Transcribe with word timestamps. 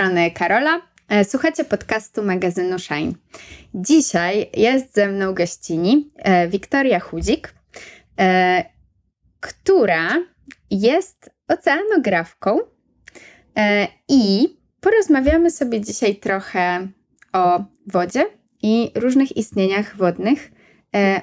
strony 0.00 0.30
Karola. 0.30 0.82
E, 1.08 1.24
słuchacie 1.24 1.64
podcastu 1.64 2.22
magazynu 2.22 2.78
Shine. 2.78 3.12
Dzisiaj 3.74 4.50
jest 4.56 4.94
ze 4.94 5.08
mną 5.08 5.34
gościni 5.34 6.10
e, 6.16 6.48
Wiktoria 6.48 7.00
Chudzik, 7.00 7.54
e, 8.20 8.64
która 9.40 10.08
jest 10.70 11.30
oceanografką 11.48 12.58
i 14.08 14.48
porozmawiamy 14.80 15.50
sobie 15.50 15.80
dzisiaj 15.80 16.16
trochę 16.16 16.88
o 17.32 17.64
wodzie 17.86 18.26
i 18.62 18.90
różnych 18.94 19.36
istnieniach 19.36 19.96
wodnych 19.96 20.50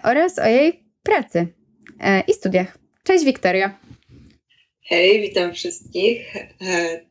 oraz 0.04 0.40
o 0.40 0.48
jej 0.48 0.84
pracy 1.04 1.48
i 2.28 2.34
studiach. 2.34 2.78
Cześć 3.04 3.26
Wiktoria. 3.26 3.80
Hej, 4.84 5.22
witam 5.22 5.54
wszystkich. 5.54 6.34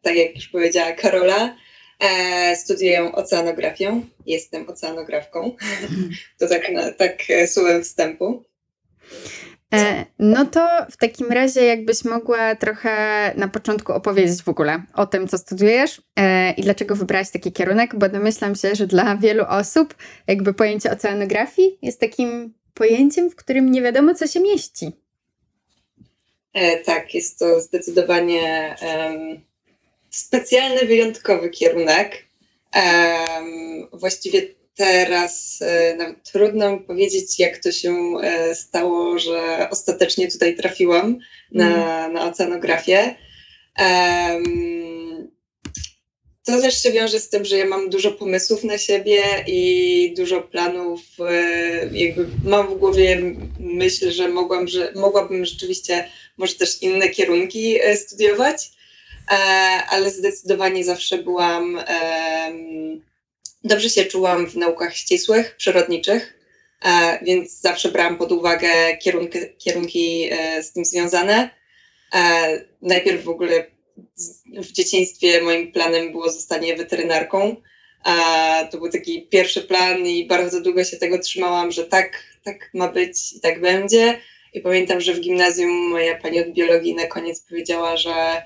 Tak 0.02 0.16
jak 0.16 0.34
już 0.34 0.48
powiedziała 0.48 0.92
Karola, 0.92 1.56
e, 1.98 2.56
studiuję 2.56 3.12
oceanografię. 3.12 4.00
Jestem 4.26 4.68
oceanografką. 4.68 5.56
To 6.38 6.48
tak, 6.48 6.70
tak 6.98 7.30
e, 7.30 7.46
słowem 7.46 7.82
wstępu. 7.82 8.44
No 10.18 10.46
to 10.46 10.68
w 10.90 10.96
takim 10.96 11.32
razie, 11.32 11.64
jakbyś 11.64 12.04
mogła 12.04 12.54
trochę 12.54 13.32
na 13.36 13.48
początku 13.48 13.92
opowiedzieć 13.92 14.42
w 14.42 14.48
ogóle 14.48 14.82
o 14.94 15.06
tym, 15.06 15.28
co 15.28 15.38
studiujesz 15.38 16.02
i 16.56 16.62
dlaczego 16.62 16.96
wybrałaś 16.96 17.30
taki 17.30 17.52
kierunek, 17.52 17.96
bo 17.96 18.08
domyślam 18.08 18.54
się, 18.54 18.74
że 18.74 18.86
dla 18.86 19.16
wielu 19.16 19.44
osób 19.48 19.94
jakby 20.26 20.54
pojęcie 20.54 20.90
oceanografii 20.90 21.78
jest 21.82 22.00
takim 22.00 22.54
pojęciem, 22.74 23.30
w 23.30 23.36
którym 23.36 23.70
nie 23.70 23.82
wiadomo, 23.82 24.14
co 24.14 24.26
się 24.26 24.40
mieści. 24.40 24.92
E, 26.52 26.76
tak, 26.76 27.14
jest 27.14 27.38
to 27.38 27.60
zdecydowanie 27.60 28.76
um, 28.82 29.40
specjalny, 30.16 30.86
wyjątkowy 30.86 31.50
kierunek. 31.50 32.26
Um, 32.74 33.88
właściwie 33.92 34.42
teraz 34.74 35.58
e, 35.62 35.96
nawet 35.96 36.30
trudno 36.32 36.72
mi 36.72 36.80
powiedzieć, 36.80 37.38
jak 37.38 37.58
to 37.58 37.72
się 37.72 37.94
e, 38.22 38.54
stało, 38.54 39.18
że 39.18 39.68
ostatecznie 39.70 40.30
tutaj 40.30 40.56
trafiłam 40.56 41.18
na, 41.52 41.66
mm. 41.66 42.12
na 42.12 42.26
oceanografię. 42.26 43.14
Um, 43.78 45.30
to 46.44 46.60
też 46.60 46.82
się 46.82 46.92
wiąże 46.92 47.20
z 47.20 47.28
tym, 47.28 47.44
że 47.44 47.58
ja 47.58 47.66
mam 47.66 47.90
dużo 47.90 48.12
pomysłów 48.12 48.64
na 48.64 48.78
siebie 48.78 49.22
i 49.46 50.14
dużo 50.16 50.40
planów. 50.40 51.00
Jakby 51.92 52.26
mam 52.44 52.74
w 52.74 52.78
głowie 52.78 53.22
myśl, 53.60 54.10
że, 54.10 54.28
mogłam, 54.28 54.68
że 54.68 54.92
mogłabym 54.94 55.44
rzeczywiście 55.44 56.08
może 56.36 56.54
też 56.54 56.82
inne 56.82 57.08
kierunki 57.08 57.80
e, 57.82 57.96
studiować, 57.96 58.56
e, 58.62 58.75
ale 59.90 60.10
zdecydowanie 60.10 60.84
zawsze 60.84 61.18
byłam, 61.18 61.80
dobrze 63.64 63.90
się 63.90 64.04
czułam 64.04 64.46
w 64.46 64.56
naukach 64.56 64.96
ścisłych, 64.96 65.56
przyrodniczych, 65.56 66.38
e, 66.84 67.18
więc 67.22 67.60
zawsze 67.60 67.88
brałam 67.88 68.18
pod 68.18 68.32
uwagę 68.32 68.96
kierunki, 68.96 69.38
kierunki 69.58 70.30
z 70.62 70.72
tym 70.72 70.84
związane. 70.84 71.50
Najpierw 72.82 73.24
w 73.24 73.28
ogóle 73.28 73.66
w 74.46 74.72
dzieciństwie 74.72 75.42
moim 75.42 75.72
planem 75.72 76.12
było 76.12 76.30
zostanie 76.30 76.76
weterynarką. 76.76 77.56
To 78.70 78.78
był 78.78 78.90
taki 78.90 79.28
pierwszy 79.28 79.62
plan 79.62 80.06
i 80.06 80.26
bardzo 80.26 80.60
długo 80.60 80.84
się 80.84 80.96
tego 80.96 81.18
trzymałam, 81.18 81.72
że 81.72 81.84
tak, 81.84 82.22
tak 82.44 82.70
ma 82.74 82.88
być 82.88 83.32
i 83.32 83.40
tak 83.40 83.60
będzie. 83.60 84.20
I 84.52 84.60
pamiętam, 84.60 85.00
że 85.00 85.14
w 85.14 85.20
gimnazjum 85.20 85.70
moja 85.70 86.18
pani 86.18 86.40
od 86.40 86.52
biologii 86.52 86.94
na 86.94 87.06
koniec 87.06 87.40
powiedziała, 87.40 87.96
że 87.96 88.42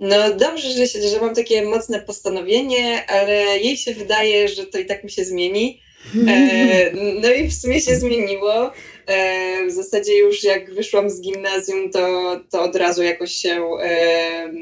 no 0.00 0.34
dobrze, 0.34 0.70
że, 0.70 0.86
się, 0.86 1.08
że 1.08 1.20
mam 1.20 1.34
takie 1.34 1.62
mocne 1.62 2.00
postanowienie, 2.00 3.06
ale 3.06 3.58
jej 3.58 3.76
się 3.76 3.94
wydaje, 3.94 4.48
że 4.48 4.66
to 4.66 4.78
i 4.78 4.86
tak 4.86 5.04
mi 5.04 5.10
się 5.10 5.24
zmieni. 5.24 5.80
E, 6.28 6.90
no 7.22 7.32
i 7.32 7.48
w 7.48 7.54
sumie 7.54 7.80
się 7.80 7.96
zmieniło. 7.96 8.72
E, 9.06 9.66
w 9.66 9.70
zasadzie 9.70 10.18
już 10.18 10.44
jak 10.44 10.74
wyszłam 10.74 11.10
z 11.10 11.20
gimnazjum, 11.20 11.90
to, 11.90 12.36
to 12.50 12.62
od 12.62 12.76
razu 12.76 13.02
jakoś 13.02 13.32
się 13.32 13.68
e, 13.82 14.52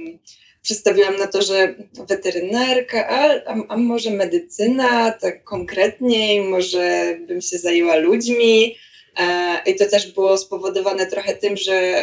przystawiłam 0.62 1.16
na 1.16 1.26
to, 1.26 1.42
że 1.42 1.74
weterynarka, 2.08 3.08
a, 3.08 3.30
a, 3.46 3.56
a 3.68 3.76
może 3.76 4.10
medycyna, 4.10 5.10
tak 5.10 5.44
konkretniej, 5.44 6.40
może 6.40 7.16
bym 7.26 7.40
się 7.40 7.58
zajęła 7.58 7.96
ludźmi. 7.96 8.76
E, 9.16 9.58
I 9.66 9.76
to 9.76 9.86
też 9.86 10.12
było 10.12 10.38
spowodowane 10.38 11.06
trochę 11.06 11.36
tym, 11.36 11.56
że 11.56 12.02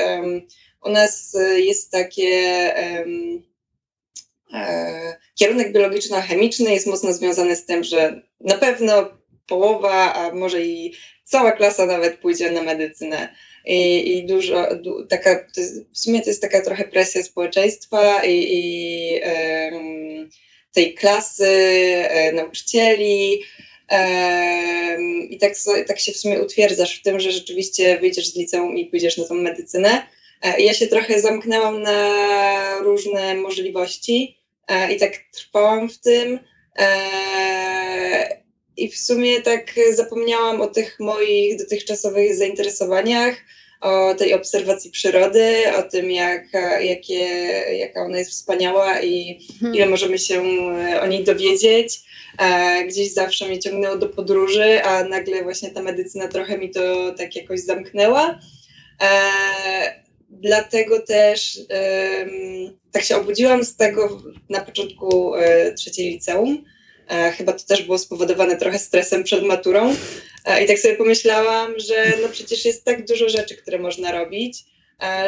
u 0.85 0.89
nas 0.89 1.37
jest 1.57 1.91
takie 1.91 2.27
e, 4.53 5.17
kierunek 5.35 5.73
biologiczno-chemiczny 5.73 6.69
jest 6.69 6.87
mocno 6.87 7.13
związany 7.13 7.55
z 7.55 7.65
tym, 7.65 7.83
że 7.83 8.21
na 8.39 8.57
pewno 8.57 9.17
połowa, 9.47 10.13
a 10.13 10.33
może 10.33 10.65
i 10.65 10.93
cała 11.23 11.51
klasa 11.51 11.85
nawet 11.85 12.19
pójdzie 12.19 12.51
na 12.51 12.61
medycynę. 12.61 13.35
I, 13.65 14.17
i 14.17 14.25
dużo, 14.25 14.75
du, 14.75 15.07
taka, 15.07 15.47
jest, 15.57 15.85
w 15.93 15.99
sumie 15.99 16.21
to 16.21 16.29
jest 16.29 16.41
taka 16.41 16.61
trochę 16.61 16.83
presja 16.83 17.23
społeczeństwa 17.23 18.23
i, 18.23 18.47
i 18.51 19.21
um, 19.21 20.29
tej 20.73 20.93
klasy, 20.93 21.47
e, 21.47 22.31
nauczycieli, 22.31 23.43
i 25.29 25.37
tak, 25.37 25.53
tak 25.87 25.99
się 25.99 26.11
w 26.11 26.17
sumie 26.17 26.41
utwierdzasz 26.41 26.99
w 26.99 27.03
tym, 27.03 27.19
że 27.19 27.31
rzeczywiście 27.31 27.99
wyjdziesz 27.99 28.27
z 28.27 28.35
liceum 28.35 28.77
i 28.77 28.85
pójdziesz 28.85 29.17
na 29.17 29.27
tą 29.27 29.35
medycynę. 29.35 30.07
E, 30.43 30.61
ja 30.61 30.73
się 30.73 30.87
trochę 30.87 31.21
zamknęłam 31.21 31.81
na 31.81 32.79
różne 32.79 33.35
możliwości 33.35 34.37
e, 34.67 34.93
i 34.93 34.99
tak 34.99 35.11
trwałam 35.33 35.89
w 35.89 35.99
tym. 35.99 36.39
E, 36.79 38.43
I 38.77 38.89
w 38.89 38.97
sumie 38.97 39.41
tak 39.41 39.75
zapomniałam 39.93 40.61
o 40.61 40.67
tych 40.67 40.99
moich 40.99 41.57
dotychczasowych 41.57 42.35
zainteresowaniach, 42.35 43.35
o 43.81 44.15
tej 44.15 44.33
obserwacji 44.33 44.91
przyrody, 44.91 45.63
o 45.77 45.83
tym, 45.83 46.11
jak, 46.11 46.43
jakie, 46.81 47.19
jaka 47.77 48.05
ona 48.05 48.17
jest 48.17 48.31
wspaniała 48.31 49.01
i 49.01 49.39
hmm. 49.59 49.75
ile 49.75 49.85
możemy 49.85 50.19
się 50.19 50.41
o 51.01 51.07
niej 51.07 51.23
dowiedzieć. 51.23 52.01
Gdzieś 52.87 53.13
zawsze 53.13 53.47
mnie 53.47 53.59
ciągnęło 53.59 53.97
do 53.97 54.09
podróży, 54.09 54.83
a 54.83 55.03
nagle 55.03 55.43
właśnie 55.43 55.71
ta 55.71 55.81
medycyna 55.81 56.27
trochę 56.27 56.57
mi 56.57 56.69
to 56.69 57.13
tak 57.17 57.35
jakoś 57.35 57.59
zamknęła. 57.59 58.39
Dlatego 60.41 61.01
też 61.01 61.59
tak 62.93 63.03
się 63.03 63.17
obudziłam 63.17 63.63
z 63.63 63.75
tego 63.75 64.21
na 64.49 64.61
początku 64.61 65.35
e, 65.35 65.73
trzeciej 65.73 66.09
liceum. 66.09 66.65
E, 67.09 67.31
chyba 67.31 67.53
to 67.53 67.63
też 67.65 67.81
było 67.83 67.97
spowodowane 67.97 68.57
trochę 68.57 68.79
stresem 68.79 69.23
przed 69.23 69.43
maturą. 69.43 69.95
E, 70.45 70.63
I 70.63 70.67
tak 70.67 70.79
sobie 70.79 70.95
pomyślałam, 70.95 71.73
że 71.79 72.13
no 72.21 72.29
przecież 72.29 72.65
jest 72.65 72.85
tak 72.85 73.07
dużo 73.07 73.29
rzeczy, 73.29 73.55
które 73.55 73.79
można 73.79 74.11
robić, 74.11 74.63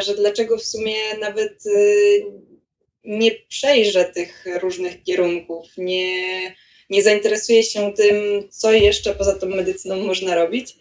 że 0.06 0.14
dlaczego 0.14 0.58
w 0.58 0.64
sumie 0.64 0.96
nawet 1.20 1.66
y, 1.66 2.24
nie 3.04 3.30
przejrzę 3.48 4.04
tych 4.04 4.44
różnych 4.60 5.02
kierunków, 5.02 5.66
nie, 5.78 6.16
nie 6.90 7.02
zainteresuję 7.02 7.62
się 7.62 7.92
tym, 7.92 8.48
co 8.50 8.72
jeszcze 8.72 9.14
poza 9.14 9.38
tą 9.38 9.46
medycyną 9.46 9.96
można 9.96 10.34
robić. 10.34 10.76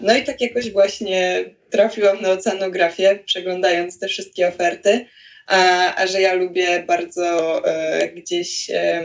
No 0.00 0.16
i 0.16 0.24
tak 0.24 0.40
jakoś 0.40 0.70
właśnie 0.70 1.44
trafiłam 1.70 2.22
na 2.22 2.30
oceanografię, 2.30 3.18
przeglądając 3.26 3.98
te 3.98 4.08
wszystkie 4.08 4.48
oferty, 4.48 5.06
a, 5.46 5.94
a 5.94 6.06
że 6.06 6.20
ja 6.20 6.34
lubię 6.34 6.82
bardzo 6.82 7.62
e, 7.66 8.08
gdzieś 8.08 8.70
e, 8.70 9.04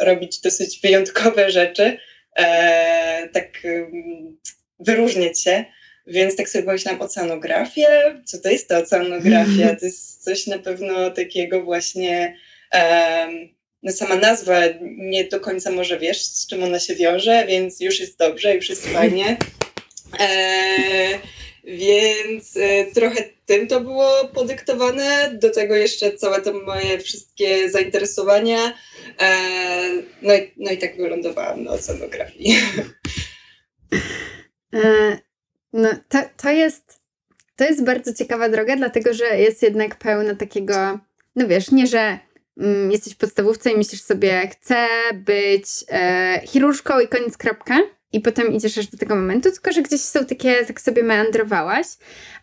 robić 0.00 0.40
dosyć 0.40 0.80
wyjątkowe 0.80 1.50
rzeczy, 1.50 1.98
e, 2.36 3.28
tak 3.28 3.64
e, 3.64 3.90
wyróżniać 4.80 5.42
się, 5.42 5.64
więc 6.06 6.36
tak 6.36 6.48
sobie 6.48 6.64
pomyślałam, 6.64 7.00
oceanografię? 7.00 7.86
Co 8.24 8.38
to 8.38 8.48
jest 8.50 8.68
ta 8.68 8.78
oceanografia? 8.78 9.74
To 9.80 9.86
jest 9.86 10.24
coś 10.24 10.46
na 10.46 10.58
pewno 10.58 11.10
takiego 11.10 11.62
właśnie 11.62 12.36
no 13.82 13.92
sama 13.92 14.16
nazwa 14.16 14.60
nie 14.80 15.24
do 15.24 15.40
końca 15.40 15.70
może 15.70 15.98
wiesz, 15.98 16.22
z 16.24 16.46
czym 16.46 16.62
ona 16.62 16.80
się 16.80 16.94
wiąże, 16.94 17.46
więc 17.46 17.80
już 17.80 18.00
jest 18.00 18.18
dobrze, 18.18 18.54
już 18.54 18.68
jest 18.68 18.86
fajnie. 18.86 19.36
Więc 21.64 22.56
e, 22.56 22.84
trochę 22.84 23.24
tym 23.46 23.66
to 23.66 23.80
było 23.80 24.28
podyktowane, 24.34 25.38
do 25.40 25.50
tego 25.50 25.74
jeszcze 25.74 26.12
całe 26.12 26.42
to 26.42 26.52
moje 26.52 26.98
wszystkie 26.98 27.70
zainteresowania. 27.70 28.72
E, 29.20 29.38
no, 30.22 30.34
i, 30.34 30.50
no 30.56 30.70
i 30.70 30.78
tak 30.78 30.96
wylądowałam 30.96 31.64
na 31.64 31.70
oceanografii. 31.70 32.56
E, 34.74 35.18
no 35.72 35.88
to, 36.08 36.18
to 36.36 36.50
jest 36.50 37.02
to 37.56 37.64
jest 37.64 37.84
bardzo 37.84 38.14
ciekawa 38.14 38.48
droga, 38.48 38.76
dlatego 38.76 39.14
że 39.14 39.24
jest 39.24 39.62
jednak 39.62 39.96
pełna 39.96 40.34
takiego, 40.34 40.98
no 41.36 41.48
wiesz, 41.48 41.70
nie, 41.70 41.86
że 41.86 42.18
mm, 42.58 42.92
jesteś 42.92 43.14
w 43.14 43.16
podstawówce 43.16 43.72
i 43.72 43.76
myślisz 43.76 44.02
sobie, 44.02 44.48
chcę 44.48 44.86
być 45.14 45.64
e, 45.88 46.40
chirurżką 46.46 47.00
i 47.00 47.08
koniec 47.08 47.36
kropka, 47.36 47.78
i 48.12 48.20
potem 48.20 48.52
idziesz 48.52 48.78
aż 48.78 48.86
do 48.86 48.98
tego 48.98 49.16
momentu, 49.16 49.50
tylko 49.50 49.72
że 49.72 49.82
gdzieś 49.82 50.00
są 50.00 50.24
takie, 50.26 50.64
tak 50.66 50.80
sobie 50.80 51.02
meandrowałaś, 51.02 51.86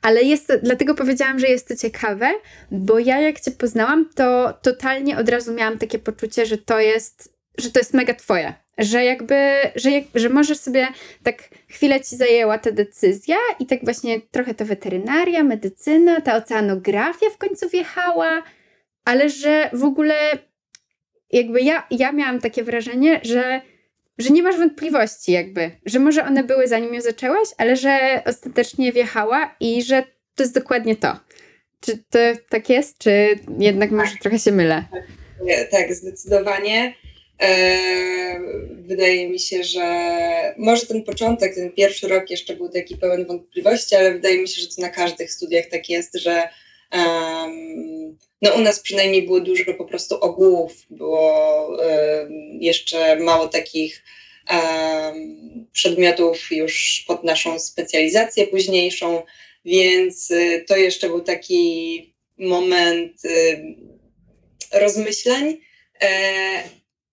ale 0.02 0.24
jest 0.24 0.48
to, 0.48 0.54
dlatego 0.64 0.96
powiedziałam, 0.96 1.40
że 1.40 1.48
jest 1.48 1.68
to 1.68 1.76
ciekawe, 1.76 2.32
bo 2.72 3.00
ja 3.00 3.20
jak 3.20 3.40
Cię 3.40 3.52
poznałam, 3.52 4.10
to 4.16 4.54
totalnie 4.62 5.18
od 5.18 5.30
razu 5.30 5.54
miałam 5.54 5.78
takie 5.78 6.00
poczucie, 6.00 6.46
że 6.46 6.58
to 6.58 6.80
jest, 6.80 7.34
że 7.58 7.72
to 7.72 7.80
jest 7.80 7.94
mega 7.94 8.14
Twoje, 8.14 8.54
że 8.78 9.06
jakby, 9.06 9.36
że, 9.76 9.92
jak, 9.92 10.04
że 10.16 10.30
możesz 10.30 10.58
sobie 10.58 10.88
tak 11.24 11.50
chwilę 11.68 12.02
ci 12.02 12.16
zajęła 12.16 12.58
ta 12.58 12.72
decyzja 12.72 13.38
i 13.60 13.66
tak 13.66 13.84
właśnie 13.84 14.22
trochę 14.32 14.54
to 14.54 14.66
weterynaria, 14.66 15.44
medycyna, 15.44 16.22
ta 16.22 16.36
oceanografia 16.36 17.30
w 17.30 17.38
końcu 17.38 17.70
wjechała, 17.70 18.44
ale 19.06 19.30
że 19.30 19.70
w 19.74 19.84
ogóle 19.84 20.16
jakby 21.32 21.62
ja, 21.62 21.88
ja 21.92 22.12
miałam 22.12 22.40
takie 22.40 22.64
wrażenie, 22.64 23.20
że, 23.24 23.62
że 24.20 24.30
nie 24.30 24.44
masz 24.44 24.58
wątpliwości 24.58 25.32
jakby, 25.32 25.72
że 25.86 26.00
może 26.00 26.26
one 26.26 26.44
były 26.44 26.68
zanim 26.68 26.94
ją 26.94 27.02
zaczęłaś, 27.02 27.48
ale 27.58 27.76
że 27.76 28.24
ostatecznie 28.26 28.92
wjechała 28.92 29.56
i 29.60 29.84
że 29.84 30.04
to 30.36 30.44
jest 30.44 30.54
dokładnie 30.56 30.96
to. 30.96 31.20
Czy 31.82 31.98
to 31.98 32.20
tak 32.50 32.70
jest, 32.70 32.98
czy 32.98 33.40
jednak 33.60 33.92
może 33.92 34.12
trochę 34.22 34.40
się 34.40 34.52
mylę? 34.52 34.84
Tak, 35.72 35.94
zdecydowanie. 35.94 36.94
Eee, 37.40 38.40
wydaje 38.72 39.30
mi 39.30 39.40
się, 39.40 39.64
że 39.64 39.84
może 40.58 40.86
ten 40.86 41.04
początek, 41.04 41.56
ten 41.56 41.72
pierwszy 41.72 42.08
rok 42.08 42.30
jeszcze 42.30 42.56
był 42.56 42.70
taki 42.70 42.98
pełen 42.98 43.26
wątpliwości, 43.26 43.96
ale 43.96 44.14
wydaje 44.14 44.42
mi 44.42 44.48
się, 44.48 44.62
że 44.62 44.68
to 44.68 44.82
na 44.82 44.90
każdych 44.90 45.32
studiach 45.32 45.66
tak 45.66 45.90
jest, 45.90 46.16
że 46.18 46.50
no 48.42 48.54
u 48.54 48.62
nas 48.62 48.80
przynajmniej 48.80 49.24
było 49.24 49.40
dużo 49.40 49.74
po 49.74 49.86
prostu 49.86 50.16
ogółów, 50.16 50.86
było 50.90 51.78
jeszcze 52.60 53.16
mało 53.16 53.48
takich 53.48 54.04
przedmiotów 55.72 56.52
już 56.52 57.04
pod 57.08 57.24
naszą 57.24 57.60
specjalizację 57.60 58.48
późniejszą, 58.48 59.24
więc 59.66 60.32
y, 60.32 60.66
to 60.68 60.78
jeszcze 60.78 61.08
był 61.08 61.22
taki 61.22 62.14
moment 62.38 63.26
y, 63.26 63.76
rozmyślań. 64.74 65.58
E, 66.02 66.10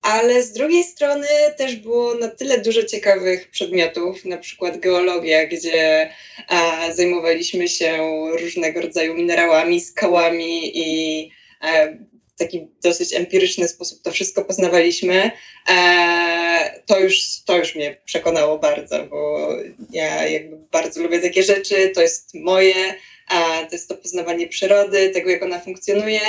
ale 0.06 0.42
z 0.42 0.52
drugiej 0.52 0.84
strony 0.84 1.26
też 1.56 1.76
było 1.76 2.14
na 2.14 2.28
tyle 2.28 2.58
dużo 2.58 2.82
ciekawych 2.82 3.50
przedmiotów, 3.50 4.24
na 4.24 4.38
przykład 4.38 4.78
geologia, 4.78 5.46
gdzie 5.46 6.10
a, 6.48 6.88
zajmowaliśmy 6.92 7.68
się 7.68 7.98
różnego 8.38 8.80
rodzaju 8.80 9.14
minerałami, 9.14 9.80
skałami 9.80 10.78
i 10.78 11.30
e, 11.62 11.98
w 12.34 12.38
taki 12.38 12.68
dosyć 12.82 13.14
empiryczny 13.14 13.68
sposób 13.68 14.02
to 14.02 14.12
wszystko 14.12 14.44
poznawaliśmy. 14.44 15.30
E, 15.68 16.80
to, 16.86 17.00
już, 17.00 17.42
to 17.44 17.58
już 17.58 17.74
mnie 17.74 17.96
przekonało 18.04 18.58
bardzo, 18.58 19.06
bo 19.06 19.48
ja 19.90 20.28
jakby 20.28 20.56
bardzo 20.72 21.02
lubię 21.02 21.20
takie 21.20 21.42
rzeczy, 21.42 21.90
to 21.94 22.02
jest 22.02 22.34
moje, 22.34 22.94
a, 23.28 23.62
to 23.62 23.72
jest 23.72 23.88
to 23.88 23.94
poznawanie 23.94 24.48
przyrody, 24.48 25.10
tego 25.10 25.30
jak 25.30 25.42
ona 25.42 25.60
funkcjonuje, 25.60 26.20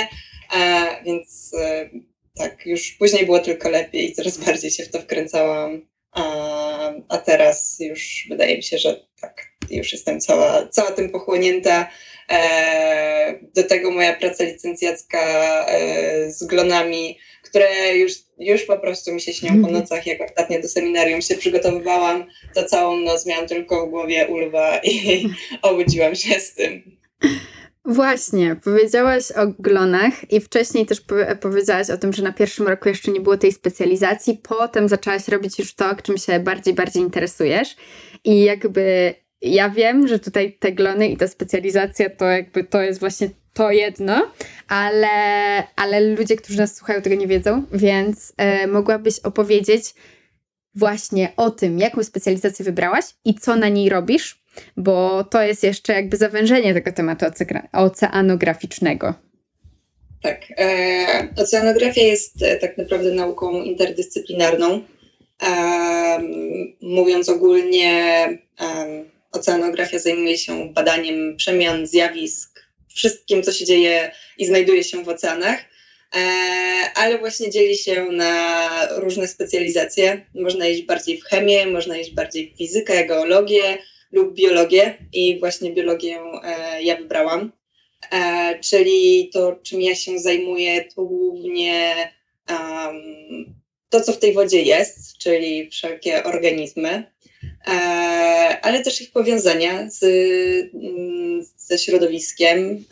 a, 0.50 0.86
więc 1.04 1.54
e, 1.54 1.90
tak, 2.38 2.66
już 2.66 2.92
później 2.92 3.26
było 3.26 3.38
tylko 3.38 3.70
lepiej, 3.70 4.12
coraz 4.12 4.38
bardziej 4.38 4.70
się 4.70 4.84
w 4.84 4.90
to 4.90 5.00
wkręcałam, 5.00 5.88
a, 6.12 6.92
a 7.08 7.18
teraz 7.18 7.76
już 7.80 8.26
wydaje 8.28 8.56
mi 8.56 8.62
się, 8.62 8.78
że 8.78 9.06
tak, 9.20 9.46
już 9.70 9.92
jestem 9.92 10.20
cała, 10.20 10.68
cała 10.68 10.90
tym 10.90 11.10
pochłonięta. 11.10 11.90
E, 12.30 13.38
do 13.54 13.64
tego 13.64 13.90
moja 13.90 14.16
praca 14.16 14.44
licencjacka 14.44 15.20
e, 15.68 16.32
z 16.32 16.44
glonami, 16.44 17.18
które 17.42 17.96
już, 17.96 18.12
już 18.38 18.62
po 18.62 18.78
prostu 18.78 19.12
mi 19.12 19.20
się 19.20 19.32
śnią 19.32 19.48
po 19.48 19.54
mhm. 19.54 19.74
nocach, 19.74 20.06
jak 20.06 20.20
ostatnio 20.20 20.62
do 20.62 20.68
seminarium 20.68 21.22
się 21.22 21.34
przygotowywałam, 21.34 22.26
to 22.54 22.64
całą 22.64 22.96
noc 22.96 23.26
miałam 23.26 23.46
tylko 23.46 23.86
w 23.86 23.90
głowie 23.90 24.26
ulwa 24.26 24.78
i 24.78 25.28
obudziłam 25.62 26.14
się 26.14 26.40
z 26.40 26.54
tym. 26.54 26.98
Właśnie, 27.90 28.56
powiedziałaś 28.64 29.32
o 29.32 29.46
glonach 29.58 30.32
i 30.32 30.40
wcześniej 30.40 30.86
też 30.86 31.02
powiedziałaś 31.40 31.90
o 31.90 31.98
tym, 31.98 32.12
że 32.12 32.22
na 32.22 32.32
pierwszym 32.32 32.68
roku 32.68 32.88
jeszcze 32.88 33.10
nie 33.10 33.20
było 33.20 33.36
tej 33.36 33.52
specjalizacji, 33.52 34.40
potem 34.42 34.88
zaczęłaś 34.88 35.28
robić 35.28 35.58
już 35.58 35.74
to, 35.74 35.94
czym 36.02 36.18
się 36.18 36.40
bardziej, 36.40 36.74
bardziej 36.74 37.02
interesujesz. 37.02 37.76
I 38.24 38.44
jakby 38.44 39.14
ja 39.42 39.70
wiem, 39.70 40.08
że 40.08 40.18
tutaj 40.18 40.56
te 40.60 40.72
glony 40.72 41.08
i 41.08 41.16
ta 41.16 41.28
specjalizacja 41.28 42.10
to 42.10 42.24
jakby 42.24 42.64
to 42.64 42.82
jest 42.82 43.00
właśnie 43.00 43.30
to 43.52 43.70
jedno, 43.70 44.32
ale, 44.68 45.08
ale 45.76 46.00
ludzie, 46.00 46.36
którzy 46.36 46.58
nas 46.58 46.76
słuchają 46.76 47.02
tego 47.02 47.16
nie 47.16 47.26
wiedzą, 47.26 47.62
więc 47.72 48.32
e, 48.36 48.66
mogłabyś 48.66 49.18
opowiedzieć 49.18 49.94
właśnie 50.74 51.32
o 51.36 51.50
tym, 51.50 51.78
jaką 51.78 52.04
specjalizację 52.04 52.64
wybrałaś 52.64 53.04
i 53.24 53.34
co 53.34 53.56
na 53.56 53.68
niej 53.68 53.88
robisz, 53.88 54.42
bo 54.76 55.24
to 55.24 55.42
jest 55.42 55.62
jeszcze 55.62 55.92
jakby 55.92 56.16
zawężenie 56.16 56.74
tego 56.74 56.92
tematu 56.92 57.26
oceanograficznego. 57.72 59.14
Tak. 60.22 60.40
E, 60.58 61.28
oceanografia 61.36 62.02
jest 62.02 62.42
e, 62.42 62.56
tak 62.56 62.78
naprawdę 62.78 63.10
nauką 63.10 63.62
interdyscyplinarną. 63.62 64.82
E, 65.42 66.18
mówiąc 66.80 67.28
ogólnie, 67.28 67.92
e, 68.60 69.04
oceanografia 69.32 69.98
zajmuje 69.98 70.38
się 70.38 70.72
badaniem 70.72 71.36
przemian, 71.36 71.86
zjawisk, 71.86 72.68
wszystkim, 72.94 73.42
co 73.42 73.52
się 73.52 73.64
dzieje 73.64 74.10
i 74.38 74.46
znajduje 74.46 74.84
się 74.84 75.04
w 75.04 75.08
oceanach, 75.08 75.58
e, 76.14 76.20
ale 76.94 77.18
właśnie 77.18 77.50
dzieli 77.50 77.76
się 77.76 78.04
na 78.04 78.68
różne 78.96 79.28
specjalizacje. 79.28 80.26
Można 80.34 80.68
iść 80.68 80.82
bardziej 80.82 81.20
w 81.20 81.24
chemię, 81.24 81.66
można 81.66 81.98
iść 81.98 82.14
bardziej 82.14 82.52
w 82.54 82.58
fizykę, 82.58 83.06
geologię, 83.06 83.78
lub 84.12 84.34
biologię 84.34 84.98
i 85.12 85.38
właśnie 85.38 85.72
biologię 85.72 86.20
e, 86.44 86.82
ja 86.82 86.96
wybrałam. 86.96 87.52
E, 88.12 88.58
czyli 88.60 89.30
to, 89.32 89.56
czym 89.62 89.82
ja 89.82 89.94
się 89.94 90.18
zajmuję, 90.18 90.84
to 90.84 91.04
głównie 91.04 91.94
um, 92.50 93.54
to, 93.88 94.00
co 94.00 94.12
w 94.12 94.18
tej 94.18 94.32
wodzie 94.32 94.62
jest, 94.62 95.18
czyli 95.18 95.70
wszelkie 95.70 96.24
organizmy, 96.24 97.12
e, 97.68 97.70
ale 98.62 98.82
też 98.82 99.00
ich 99.00 99.12
powiązania 99.12 99.90
z, 99.90 100.04
mm, 100.74 101.44
ze 101.56 101.78
środowiskiem, 101.78 102.84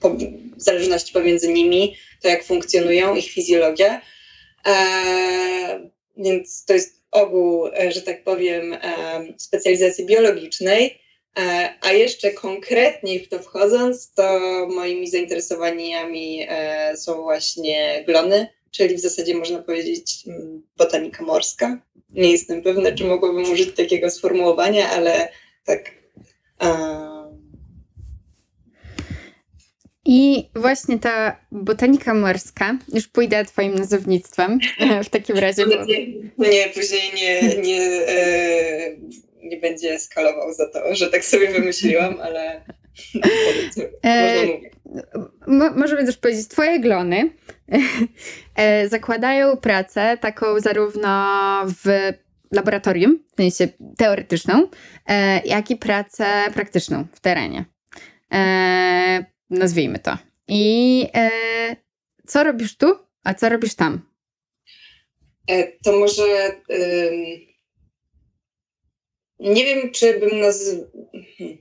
po, 0.00 0.16
zależności 0.56 1.12
pomiędzy 1.12 1.52
nimi, 1.52 1.96
to 2.22 2.28
jak 2.28 2.44
funkcjonują, 2.44 3.14
ich 3.16 3.30
fizjologia. 3.30 4.00
Więc 6.16 6.64
to 6.64 6.72
jest 6.72 7.02
ogół, 7.10 7.66
e, 7.66 7.92
że 7.92 8.02
tak 8.02 8.24
powiem, 8.24 8.72
e, 8.72 8.78
specjalizacji 9.38 10.06
biologicznej, 10.06 10.98
e, 11.38 11.74
a 11.80 11.92
jeszcze 11.92 12.30
konkretniej 12.32 13.20
w 13.20 13.28
to 13.28 13.38
wchodząc, 13.38 14.12
to 14.12 14.40
moimi 14.74 15.08
zainteresowaniami 15.10 16.46
są 16.96 17.22
właśnie 17.22 18.04
glony, 18.06 18.46
czyli 18.70 18.94
w 18.94 19.00
zasadzie 19.00 19.34
można 19.34 19.62
powiedzieć 19.62 20.24
botanika 20.76 21.24
morska. 21.24 21.82
Nie 22.10 22.30
jestem 22.32 22.62
pewna, 22.62 22.92
czy 22.92 23.04
mogłabym 23.04 23.52
użyć 23.52 23.76
takiego 23.76 24.10
sformułowania, 24.10 24.90
ale 24.90 25.28
tak. 25.64 25.90
I 30.06 30.48
właśnie 30.54 30.98
ta 30.98 31.36
botanika 31.52 32.14
morska, 32.14 32.78
już 32.94 33.08
pójdę 33.08 33.44
Twoim 33.44 33.74
nazewnictwem 33.74 34.58
w 35.04 35.08
takim 35.08 35.38
razie. 35.38 35.66
Bo... 35.66 35.84
Nie, 35.84 36.06
nie, 36.38 36.68
później 36.74 37.12
nie, 37.14 37.56
nie, 37.62 37.82
e, 38.08 38.96
nie 39.42 39.56
będzie 39.56 40.00
skalował 40.00 40.54
za 40.54 40.68
to, 40.68 40.94
że 40.94 41.10
tak 41.10 41.24
sobie 41.24 41.48
wymyśliłam, 41.48 42.20
ale 42.20 42.64
e, 44.04 44.46
Mo 45.46 45.70
możemy 45.70 46.06
też 46.06 46.16
powiedzieć, 46.16 46.48
Twoje 46.48 46.80
glony 46.80 47.30
e, 48.56 48.88
zakładają 48.88 49.56
pracę 49.56 50.18
taką 50.20 50.60
zarówno 50.60 51.36
w 51.66 52.12
laboratorium, 52.52 53.24
w 53.32 53.36
sensie 53.36 53.68
teoretyczną, 53.96 54.68
e, 55.06 55.40
jak 55.46 55.70
i 55.70 55.76
pracę 55.76 56.26
praktyczną 56.54 57.06
w 57.12 57.20
terenie. 57.20 57.64
E, 58.32 59.33
nazwijmy 59.50 59.98
to. 59.98 60.18
I 60.48 61.06
e, 61.14 61.30
co 62.26 62.44
robisz 62.44 62.76
tu, 62.76 62.98
a 63.24 63.34
co 63.34 63.48
robisz 63.48 63.74
tam? 63.74 64.10
E, 65.50 65.72
to 65.84 65.92
może 65.92 66.52
nie 69.40 69.64
wiem, 69.64 69.90
czy 69.90 70.18
bym 70.20 70.40
naz... 70.40 70.70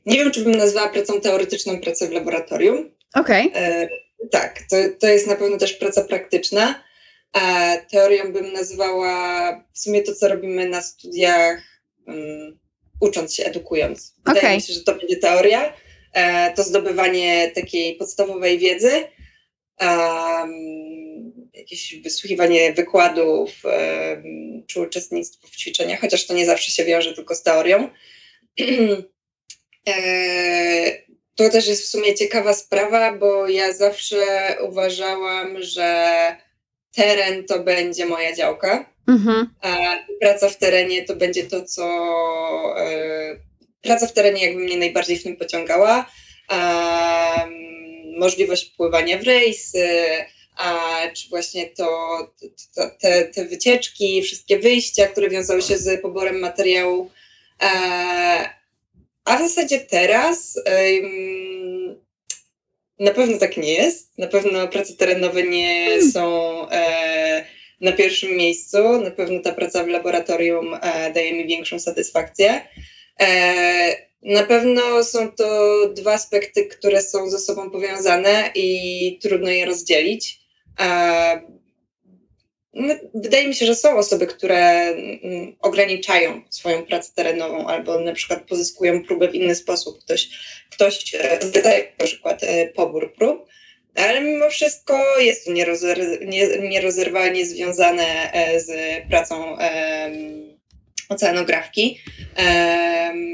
nie 0.05 0.17
wiem, 0.17 0.31
czy 0.31 0.43
bym 0.43 0.55
nazwała 0.55 0.89
pracą 0.89 1.21
teoretyczną 1.21 1.79
pracę 1.79 2.07
w 2.07 2.11
laboratorium. 2.11 2.91
Okej. 3.13 3.49
Okay. 3.49 3.61
E, 3.61 3.89
tak, 4.31 4.59
to, 4.69 4.75
to 4.99 5.07
jest 5.07 5.27
na 5.27 5.35
pewno 5.35 5.57
też 5.57 5.73
praca 5.73 6.03
praktyczna. 6.03 6.83
A 7.33 7.75
teorią 7.91 8.33
bym 8.33 8.53
nazwała 8.53 9.51
w 9.73 9.79
sumie 9.79 10.01
to, 10.01 10.15
co 10.15 10.27
robimy 10.27 10.69
na 10.69 10.81
studiach, 10.81 11.61
um, 12.07 12.59
ucząc 12.99 13.35
się, 13.35 13.45
edukując. 13.45 14.15
Wydaje 14.17 14.39
okay. 14.39 14.55
mi 14.55 14.61
się, 14.61 14.73
że 14.73 14.83
to 14.83 14.95
będzie 14.95 15.17
teoria. 15.17 15.73
E, 16.13 16.53
to 16.53 16.63
zdobywanie 16.63 17.51
takiej 17.55 17.95
podstawowej 17.95 18.59
wiedzy. 18.59 18.91
Jakieś 21.53 22.01
wysłuchiwanie 22.01 22.73
wykładów 22.73 23.51
czy 24.67 24.81
uczestnictwo 24.81 25.47
w 25.47 25.55
ćwiczeniach, 25.55 25.99
chociaż 25.99 26.25
to 26.25 26.33
nie 26.33 26.45
zawsze 26.45 26.71
się 26.71 26.85
wiąże 26.85 27.13
tylko 27.13 27.35
z 27.35 27.43
teorią. 27.43 27.89
To 31.35 31.49
też 31.49 31.67
jest 31.67 31.83
w 31.83 31.87
sumie 31.87 32.15
ciekawa 32.15 32.53
sprawa, 32.53 33.13
bo 33.17 33.47
ja 33.47 33.73
zawsze 33.73 34.17
uważałam, 34.69 35.61
że 35.61 36.07
teren 36.95 37.43
to 37.45 37.59
będzie 37.59 38.05
moja 38.05 38.35
działka. 38.35 38.93
Mhm. 39.07 39.49
A 39.61 39.97
praca 40.21 40.49
w 40.49 40.57
terenie 40.57 41.05
to 41.05 41.15
będzie 41.15 41.43
to, 41.43 41.65
co. 41.65 41.85
E, 43.83 43.87
praca 43.87 44.07
w 44.07 44.13
terenie 44.13 44.45
jakby 44.45 44.63
mnie 44.63 44.77
najbardziej 44.77 45.17
w 45.17 45.23
tym 45.23 45.35
pociągała. 45.37 46.11
A, 46.47 47.47
możliwość 48.17 48.65
pływania 48.65 49.17
w 49.17 49.23
rejsy, 49.23 49.87
a, 50.57 50.99
czy 51.15 51.29
właśnie 51.29 51.69
to, 51.69 51.87
to, 52.75 52.89
te, 53.01 53.25
te 53.25 53.45
wycieczki, 53.45 54.21
wszystkie 54.21 54.59
wyjścia, 54.59 55.07
które 55.07 55.29
wiązały 55.29 55.61
się 55.61 55.77
z 55.77 56.01
poborem 56.01 56.39
materiału. 56.39 57.11
A, 57.59 57.69
a 59.25 59.37
w 59.37 59.41
zasadzie 59.41 59.79
teraz 59.79 60.59
na 62.99 63.11
pewno 63.11 63.37
tak 63.37 63.57
nie 63.57 63.73
jest. 63.73 64.17
Na 64.17 64.27
pewno 64.27 64.67
prace 64.67 64.93
terenowe 64.93 65.43
nie 65.43 65.85
hmm. 65.85 66.11
są 66.11 66.53
e, 66.69 67.45
na 67.81 67.91
pierwszym 67.91 68.37
miejscu. 68.37 69.01
Na 69.01 69.11
pewno 69.11 69.39
ta 69.39 69.51
praca 69.51 69.83
w 69.83 69.87
laboratorium 69.87 70.73
e, 70.73 71.11
daje 71.13 71.33
mi 71.33 71.47
większą 71.47 71.79
satysfakcję. 71.79 72.61
E, 73.21 73.95
na 74.21 74.43
pewno 74.43 75.03
są 75.03 75.31
to 75.31 75.79
dwa 75.87 76.13
aspekty, 76.13 76.65
które 76.65 77.01
są 77.01 77.29
ze 77.29 77.39
sobą 77.39 77.69
powiązane 77.69 78.51
i 78.55 79.19
trudno 79.21 79.49
je 79.49 79.65
rozdzielić. 79.65 80.39
E, 80.79 81.41
wydaje 83.13 83.47
mi 83.47 83.55
się, 83.55 83.65
że 83.65 83.75
są 83.75 83.97
osoby, 83.97 84.27
które 84.27 84.59
mm, 84.61 85.55
ograniczają 85.59 86.41
swoją 86.49 86.85
pracę 86.85 87.11
terenową 87.15 87.67
albo 87.67 87.99
na 87.99 88.13
przykład 88.13 88.43
pozyskują 88.43 89.03
próbę 89.03 89.27
w 89.27 89.35
inny 89.35 89.55
sposób. 89.55 89.99
Ktoś, 90.03 90.29
ktoś 90.71 91.15
e, 91.15 91.39
zdaje 91.41 91.91
na 91.99 92.05
przykład 92.05 92.41
pobór 92.75 93.13
prób, 93.13 93.45
ale 93.95 94.21
mimo 94.21 94.49
wszystko 94.49 95.19
jest 95.19 95.45
to 95.45 95.51
nierozerwalnie 96.61 97.45
związane 97.45 98.31
z 98.57 98.71
pracą 99.09 99.57
oceanografki. 101.09 101.99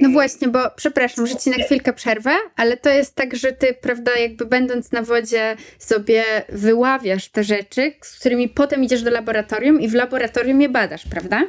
No 0.01 0.09
właśnie, 0.09 0.48
bo 0.48 0.59
przepraszam, 0.75 1.27
że 1.27 1.36
ci 1.36 1.50
na 1.50 1.65
chwilkę 1.65 1.93
przerwę, 1.93 2.31
ale 2.55 2.77
to 2.77 2.89
jest 2.89 3.15
tak, 3.15 3.36
że 3.36 3.51
ty, 3.51 3.74
prawda, 3.81 4.12
jakby 4.17 4.45
będąc 4.45 4.91
na 4.91 5.01
wodzie 5.01 5.55
sobie 5.79 6.24
wyławiasz 6.50 7.29
te 7.29 7.43
rzeczy, 7.43 7.93
z 8.01 8.19
którymi 8.19 8.50
potem 8.50 8.83
idziesz 8.83 9.01
do 9.01 9.12
laboratorium 9.12 9.81
i 9.81 9.88
w 9.88 9.93
laboratorium 9.93 10.62
je 10.62 10.69
badasz, 10.69 11.03
prawda? 11.09 11.48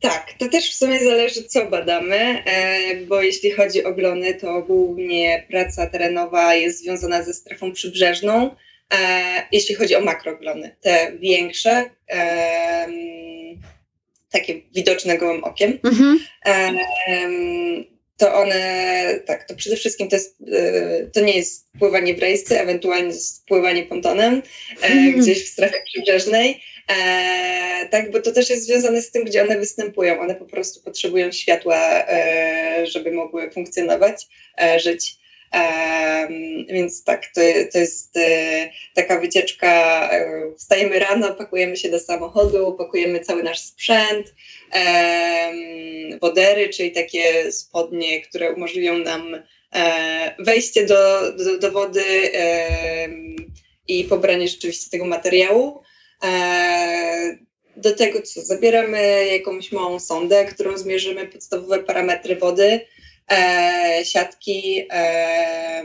Tak, 0.00 0.32
to 0.38 0.48
też 0.48 0.70
w 0.70 0.74
sumie 0.74 1.04
zależy, 1.04 1.44
co 1.44 1.66
badamy, 1.66 2.44
e, 2.44 2.96
bo 2.96 3.22
jeśli 3.22 3.50
chodzi 3.50 3.84
o 3.84 3.94
glony, 3.94 4.34
to 4.34 4.62
głównie 4.62 5.46
praca 5.50 5.86
terenowa 5.86 6.54
jest 6.54 6.82
związana 6.82 7.22
ze 7.22 7.34
strefą 7.34 7.72
przybrzeżną. 7.72 8.50
E, 8.94 8.98
jeśli 9.52 9.74
chodzi 9.74 9.96
o 9.96 10.00
makroglony, 10.00 10.76
te 10.80 11.12
większe, 11.18 11.90
takie 14.30 14.54
widoczne 14.74 15.18
gołym 15.18 15.44
okiem. 15.44 15.78
Mhm. 15.84 16.18
To 18.18 18.34
one, 18.34 19.20
tak, 19.26 19.44
to 19.44 19.54
przede 19.54 19.76
wszystkim 19.76 20.08
to, 20.08 20.16
jest, 20.16 20.36
e, 20.52 21.06
to 21.06 21.20
nie 21.20 21.36
jest 21.36 21.66
pływanie 21.78 22.14
w 22.14 22.18
rejsce, 22.18 22.60
ewentualnie 22.60 23.14
pływanie 23.48 23.82
pontonem 23.82 24.42
e, 24.82 24.86
mhm. 24.86 25.20
gdzieś 25.20 25.44
w 25.44 25.48
strefie 25.48 25.76
przybrzeżnej. 25.84 26.60
E, 26.88 27.88
tak, 27.90 28.10
bo 28.10 28.20
to 28.20 28.32
też 28.32 28.50
jest 28.50 28.66
związane 28.66 29.02
z 29.02 29.10
tym, 29.10 29.24
gdzie 29.24 29.42
one 29.42 29.58
występują. 29.58 30.20
One 30.20 30.34
po 30.34 30.44
prostu 30.44 30.82
potrzebują 30.82 31.32
światła, 31.32 32.04
żeby 32.84 33.12
mogły 33.12 33.50
funkcjonować, 33.50 34.26
żyć. 34.76 35.16
Więc 36.68 37.04
tak, 37.04 37.26
to, 37.34 37.40
to 37.72 37.78
jest 37.78 38.16
e, 38.16 38.70
taka 38.94 39.20
wycieczka. 39.20 39.68
E, 40.12 40.42
wstajemy 40.58 40.98
rano, 40.98 41.34
pakujemy 41.34 41.76
się 41.76 41.88
do 41.88 42.00
samochodu, 42.00 42.72
pakujemy 42.72 43.20
cały 43.20 43.42
nasz 43.42 43.60
sprzęt, 43.60 44.34
wodery, 46.20 46.68
czyli 46.68 46.92
takie 46.92 47.52
spodnie, 47.52 48.20
które 48.20 48.52
umożliwią 48.52 48.98
nam 48.98 49.42
e, 49.74 50.34
wejście 50.38 50.86
do, 50.86 51.32
do, 51.32 51.58
do 51.58 51.70
wody 51.72 52.04
i 53.88 54.04
pobranie 54.04 54.48
rzeczywiście 54.48 54.90
tego 54.90 55.04
materiału. 55.04 55.82
E, 56.24 57.38
do 57.76 57.94
tego, 57.94 58.22
co 58.22 58.42
zabieramy 58.42 59.26
jakąś 59.32 59.72
małą 59.72 60.00
sondę, 60.00 60.44
którą 60.44 60.78
zmierzymy 60.78 61.26
podstawowe 61.26 61.78
parametry 61.78 62.36
wody 62.36 62.80
siatki, 64.04 64.86
e, 64.90 65.84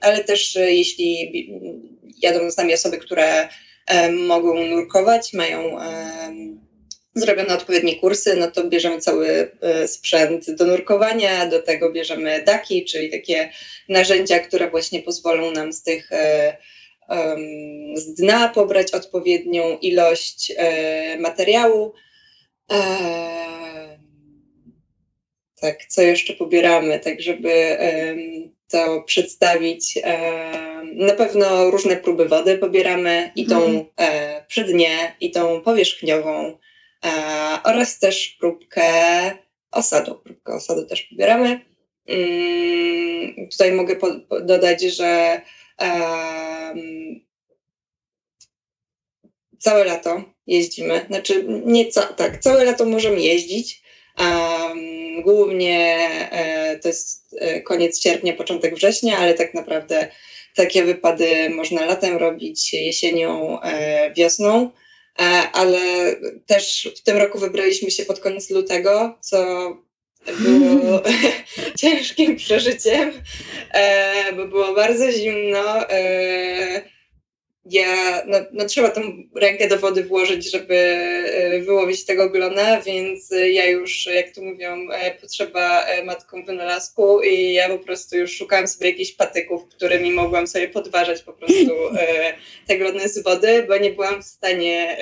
ale 0.00 0.24
też 0.24 0.56
e, 0.56 0.72
jeśli 0.72 1.32
jadą 2.18 2.50
z 2.50 2.56
nami 2.56 2.74
osoby, 2.74 2.98
które 2.98 3.48
e, 3.86 4.12
mogą 4.12 4.64
nurkować, 4.64 5.32
mają 5.32 5.76
zrobione 7.14 7.54
odpowiednie 7.54 7.96
kursy, 7.96 8.36
no 8.36 8.50
to 8.50 8.68
bierzemy 8.68 8.98
cały 8.98 9.50
e, 9.60 9.88
sprzęt 9.88 10.50
do 10.50 10.66
nurkowania, 10.66 11.46
do 11.46 11.62
tego 11.62 11.92
bierzemy 11.92 12.42
daki, 12.46 12.84
czyli 12.84 13.10
takie 13.10 13.50
narzędzia, 13.88 14.38
które 14.38 14.70
właśnie 14.70 15.02
pozwolą 15.02 15.50
nam 15.50 15.72
z 15.72 15.82
tych 15.82 16.10
z 17.94 18.14
dna 18.14 18.48
pobrać 18.48 18.92
odpowiednią 18.92 19.78
ilość 19.78 20.52
materiału. 21.18 21.92
Tak, 25.62 25.86
co 25.86 26.02
jeszcze 26.02 26.32
pobieramy, 26.32 27.00
tak 27.00 27.20
żeby 27.20 27.78
to 28.68 29.02
przedstawić. 29.02 29.98
Na 30.94 31.12
pewno 31.12 31.70
różne 31.70 31.96
próby 31.96 32.28
wody 32.28 32.58
pobieramy 32.58 33.32
i 33.36 33.46
tą 33.46 33.84
przy 34.48 34.64
dnie, 34.64 35.16
i 35.20 35.30
tą 35.30 35.60
powierzchniową 35.60 36.58
e, 37.04 37.10
oraz 37.64 37.98
też 37.98 38.36
próbkę 38.40 38.82
osadu. 39.70 40.14
Próbkę 40.14 40.52
osadu 40.54 40.86
też 40.86 41.02
pobieramy. 41.02 41.60
Mm, 42.06 43.48
tutaj 43.50 43.72
mogę 43.72 43.96
dodać, 44.42 44.82
że 44.82 45.40
całe 49.58 49.84
lato 49.84 50.22
jeździmy. 50.46 51.04
Znaczy, 51.08 51.44
nie 51.64 51.86
ca 51.86 52.02
tak, 52.02 52.38
całe 52.38 52.64
lato 52.64 52.84
możemy 52.84 53.20
jeździć. 53.20 53.82
Um, 54.18 54.61
głównie 55.22 55.98
e, 56.30 56.78
to 56.78 56.88
jest 56.88 57.36
e, 57.38 57.60
koniec 57.60 58.02
sierpnia, 58.02 58.32
początek 58.32 58.74
września, 58.74 59.18
ale 59.18 59.34
tak 59.34 59.54
naprawdę 59.54 60.08
takie 60.54 60.84
wypady 60.84 61.50
można 61.50 61.84
latem 61.84 62.16
robić, 62.16 62.72
jesienią, 62.72 63.60
e, 63.62 64.12
wiosną. 64.14 64.70
Ale 65.52 65.78
też 66.46 66.90
w 66.96 67.02
tym 67.02 67.16
roku 67.16 67.38
wybraliśmy 67.38 67.90
się 67.90 68.04
pod 68.04 68.20
koniec 68.20 68.50
lutego, 68.50 69.18
co 69.20 69.38
było 70.26 71.02
ciężkim 71.80 72.36
przeżyciem, 72.36 73.12
bo 74.36 74.48
było 74.48 74.74
bardzo 74.74 75.12
zimno. 75.12 75.80
E, 77.66 77.68
ja, 77.70 78.22
no, 78.26 78.38
no, 78.52 78.64
trzeba 78.64 78.90
tą 78.90 79.00
rękę 79.34 79.68
do 79.68 79.78
wody 79.78 80.04
włożyć, 80.04 80.50
żeby 80.50 80.74
e, 80.74 81.60
wyłowić 81.60 82.04
tego 82.04 82.30
glona, 82.30 82.80
więc 82.80 83.30
ja 83.52 83.66
już, 83.66 84.06
jak 84.06 84.34
tu 84.34 84.44
mówią, 84.44 84.90
e, 84.90 85.10
potrzeba 85.10 85.84
e, 85.84 86.04
matką 86.04 86.44
wynalazku 86.44 87.22
i 87.22 87.52
ja 87.52 87.68
po 87.68 87.78
prostu 87.78 88.16
już 88.16 88.36
szukałam 88.36 88.68
sobie 88.68 88.90
jakichś 88.90 89.12
patyków, 89.12 89.68
którymi 89.68 90.10
mogłam 90.10 90.46
sobie 90.46 90.68
podważać 90.68 91.22
po 91.22 91.32
prostu 91.32 91.74
te 92.66 92.78
glony 92.78 93.08
z 93.08 93.22
wody, 93.22 93.64
bo 93.68 93.76
nie 93.76 93.90
byłam 93.90 94.22
w 94.22 94.26
stanie 94.26 94.96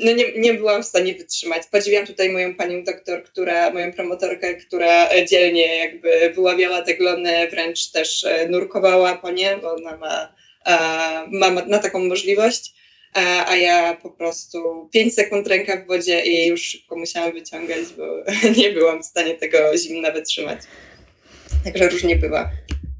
no 0.00 0.12
nie, 0.12 0.32
nie 0.32 0.54
byłam 0.54 0.82
w 0.82 0.86
stanie 0.86 1.14
wytrzymać. 1.14 1.62
Podziwiam 1.70 2.06
tutaj 2.06 2.30
moją 2.30 2.54
panią 2.54 2.84
doktor, 2.84 3.24
która, 3.24 3.70
moją 3.70 3.92
promotorkę, 3.92 4.54
która 4.54 5.24
dzielnie 5.24 5.76
jakby 5.76 6.32
wyławiała 6.34 6.82
te 6.82 6.94
glony, 6.94 7.48
wręcz 7.50 7.90
też 7.90 8.26
nurkowała 8.48 9.16
po 9.16 9.30
nie, 9.30 9.56
bo 9.62 9.74
ona 9.74 9.96
ma 9.96 10.37
mam 11.32 11.68
na 11.68 11.78
taką 11.78 12.04
możliwość, 12.04 12.74
a 13.46 13.56
ja 13.56 13.96
po 13.96 14.10
prostu 14.10 14.88
5 14.92 15.14
sekund 15.14 15.46
ręka 15.46 15.76
w 15.76 15.86
wodzie 15.86 16.20
i 16.20 16.46
już 16.46 16.62
szybko 16.62 16.96
musiałam 16.96 17.32
wyciągać, 17.32 17.78
bo 17.96 18.04
nie 18.60 18.72
byłam 18.72 19.02
w 19.02 19.06
stanie 19.06 19.34
tego 19.34 19.58
zimna 19.78 20.10
wytrzymać. 20.10 20.60
Także 21.64 21.88
różnie 21.88 22.16
bywa. 22.16 22.50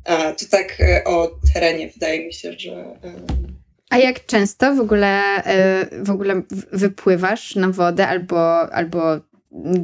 To 0.09 0.47
tak 0.51 0.81
e, 0.81 1.05
o 1.05 1.31
terenie 1.55 1.89
wydaje 1.89 2.27
mi 2.27 2.33
się, 2.33 2.53
że. 2.53 2.73
E, 2.73 2.97
a 3.91 3.99
jak 3.99 4.27
często 4.27 4.75
w 4.75 4.81
ogóle, 4.81 5.45
e, 5.45 5.89
w 6.03 6.11
ogóle 6.11 6.43
wypływasz 6.73 7.55
na 7.55 7.69
wodę 7.69 8.09
albo, 8.09 8.73
albo 8.73 9.01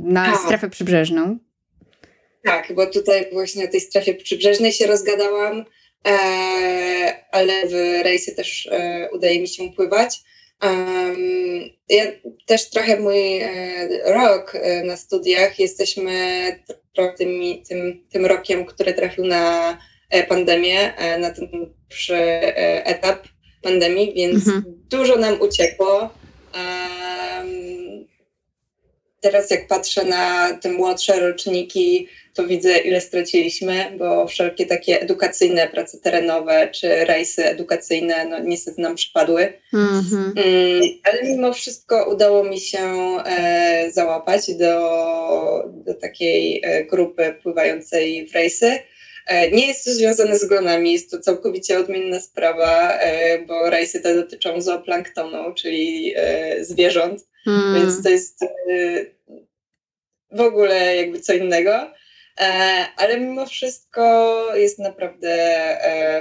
na 0.05 0.33
A. 0.33 0.37
strefę 0.37 0.71
przybrzeżną? 0.71 1.39
Tak, 2.45 2.73
bo 2.75 2.87
tutaj 2.87 3.27
właśnie 3.33 3.65
o 3.65 3.69
tej 3.69 3.81
strefie 3.81 4.15
przybrzeżnej 4.15 4.73
się 4.73 4.87
rozgadałam. 4.87 5.65
Ale 7.31 7.69
w 7.69 8.03
rejsy 8.05 8.35
też 8.35 8.69
udaje 9.13 9.41
mi 9.41 9.49
się 9.49 9.73
pływać. 9.73 10.21
Ja 11.89 12.05
też 12.47 12.71
trochę 12.71 13.01
mój 13.01 13.41
rok 14.05 14.53
na 14.85 14.97
studiach 14.97 15.59
jesteśmy 15.59 16.13
tym, 17.19 17.63
tym, 17.69 18.07
tym 18.13 18.27
rokiem, 18.27 18.67
który 18.67 18.95
trafił 18.95 19.25
na 19.25 19.79
pandemię, 20.29 20.93
na 21.19 21.31
ten 21.31 21.49
przy 21.89 22.17
etap 22.85 23.29
pandemii, 23.63 24.15
więc 24.15 24.47
mhm. 24.47 24.65
dużo 24.91 25.17
nam 25.17 25.41
uciekło. 25.41 26.11
Teraz 29.25 29.51
jak 29.51 29.67
patrzę 29.67 30.05
na 30.05 30.53
te 30.63 30.73
młodsze 30.73 31.21
roczniki, 31.21 32.09
to 32.35 32.47
widzę, 32.47 32.79
ile 32.79 33.01
straciliśmy, 33.01 33.93
bo 33.99 34.27
wszelkie 34.27 34.67
takie 34.67 35.01
edukacyjne 35.01 35.69
prace 35.69 35.99
terenowe 35.99 36.69
czy 36.69 37.05
rejsy 37.05 37.45
edukacyjne 37.45 38.27
no, 38.27 38.39
niestety 38.39 38.81
nam 38.81 38.95
przypadły. 38.95 39.53
Mm-hmm. 39.75 40.33
Ale 41.05 41.23
mimo 41.23 41.53
wszystko 41.53 42.11
udało 42.11 42.45
mi 42.45 42.61
się 42.61 42.79
e, 43.27 43.89
załapać 43.93 44.55
do, 44.55 45.71
do 45.87 45.95
takiej 45.95 46.61
e, 46.65 46.85
grupy 46.85 47.35
pływającej 47.43 48.27
w 48.27 48.35
rejsy. 48.35 48.79
E, 49.27 49.51
nie 49.51 49.67
jest 49.67 49.85
to 49.85 49.91
związane 49.91 50.39
z 50.39 50.45
glonami, 50.45 50.93
jest 50.93 51.11
to 51.11 51.21
całkowicie 51.21 51.79
odmienna 51.79 52.21
sprawa, 52.21 52.93
e, 52.93 53.39
bo 53.39 53.71
rejsy 53.71 54.01
te 54.01 54.15
dotyczą 54.15 54.61
zooplanktonu, 54.61 55.55
czyli 55.55 56.15
zwierząt, 56.61 57.27
mm. 57.47 57.75
więc 57.75 58.03
to 58.03 58.09
jest 58.09 58.45
w 60.35 60.41
ogóle 60.41 60.97
jakby 60.97 61.21
co 61.21 61.33
innego. 61.33 61.93
Ale 62.97 63.21
mimo 63.21 63.47
wszystko 63.47 64.47
jest 64.55 64.79
naprawdę 64.79 65.37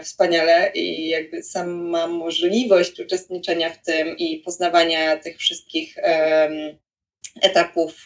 wspaniale 0.03 0.71
i 0.73 1.09
jakby 1.09 1.43
sama 1.43 2.07
możliwość 2.07 2.99
uczestniczenia 2.99 3.69
w 3.69 3.85
tym 3.85 4.17
i 4.17 4.39
poznawania 4.39 5.17
tych 5.17 5.37
wszystkich 5.37 5.95
etapów 7.41 8.05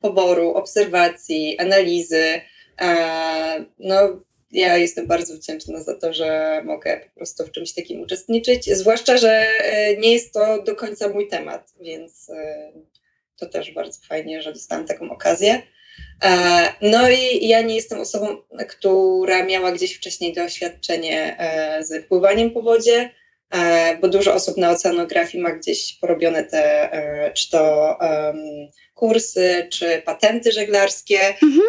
poboru, 0.00 0.54
obserwacji, 0.54 1.58
analizy, 1.58 2.40
no, 3.78 4.20
ja 4.52 4.76
jestem 4.76 5.06
bardzo 5.06 5.34
wdzięczna 5.34 5.82
za 5.82 5.98
to, 5.98 6.12
że 6.12 6.62
mogę 6.64 7.00
po 7.00 7.16
prostu 7.16 7.46
w 7.46 7.52
czymś 7.52 7.74
takim 7.74 8.00
uczestniczyć, 8.00 8.76
zwłaszcza, 8.76 9.16
że 9.16 9.46
e, 9.58 9.96
nie 9.96 10.12
jest 10.12 10.32
to 10.32 10.62
do 10.62 10.76
końca 10.76 11.08
mój 11.08 11.28
temat, 11.28 11.72
więc 11.80 12.30
e, 12.30 12.72
to 13.40 13.46
też 13.46 13.72
bardzo 13.72 14.00
fajnie, 14.08 14.42
że 14.42 14.52
dostałam 14.52 14.86
taką 14.86 15.10
okazję. 15.10 15.62
E, 16.24 16.72
no 16.82 17.10
i 17.10 17.48
ja 17.48 17.62
nie 17.62 17.74
jestem 17.74 18.00
osobą, 18.00 18.36
która 18.68 19.44
miała 19.44 19.72
gdzieś 19.72 19.96
wcześniej 19.96 20.32
doświadczenie 20.32 21.36
z 21.80 22.06
pływaniem 22.06 22.50
po 22.50 22.62
wodzie, 22.62 23.10
bo 24.00 24.08
dużo 24.08 24.34
osób 24.34 24.56
na 24.56 24.70
oceanografii 24.70 25.42
ma 25.42 25.50
gdzieś 25.50 25.98
porobione 26.00 26.44
te, 26.44 26.90
czy 27.34 27.50
to 27.50 27.98
kursy 28.94 29.68
czy 29.72 30.02
patenty 30.04 30.52
żeglarskie. 30.52 31.18
Mhm. 31.42 31.62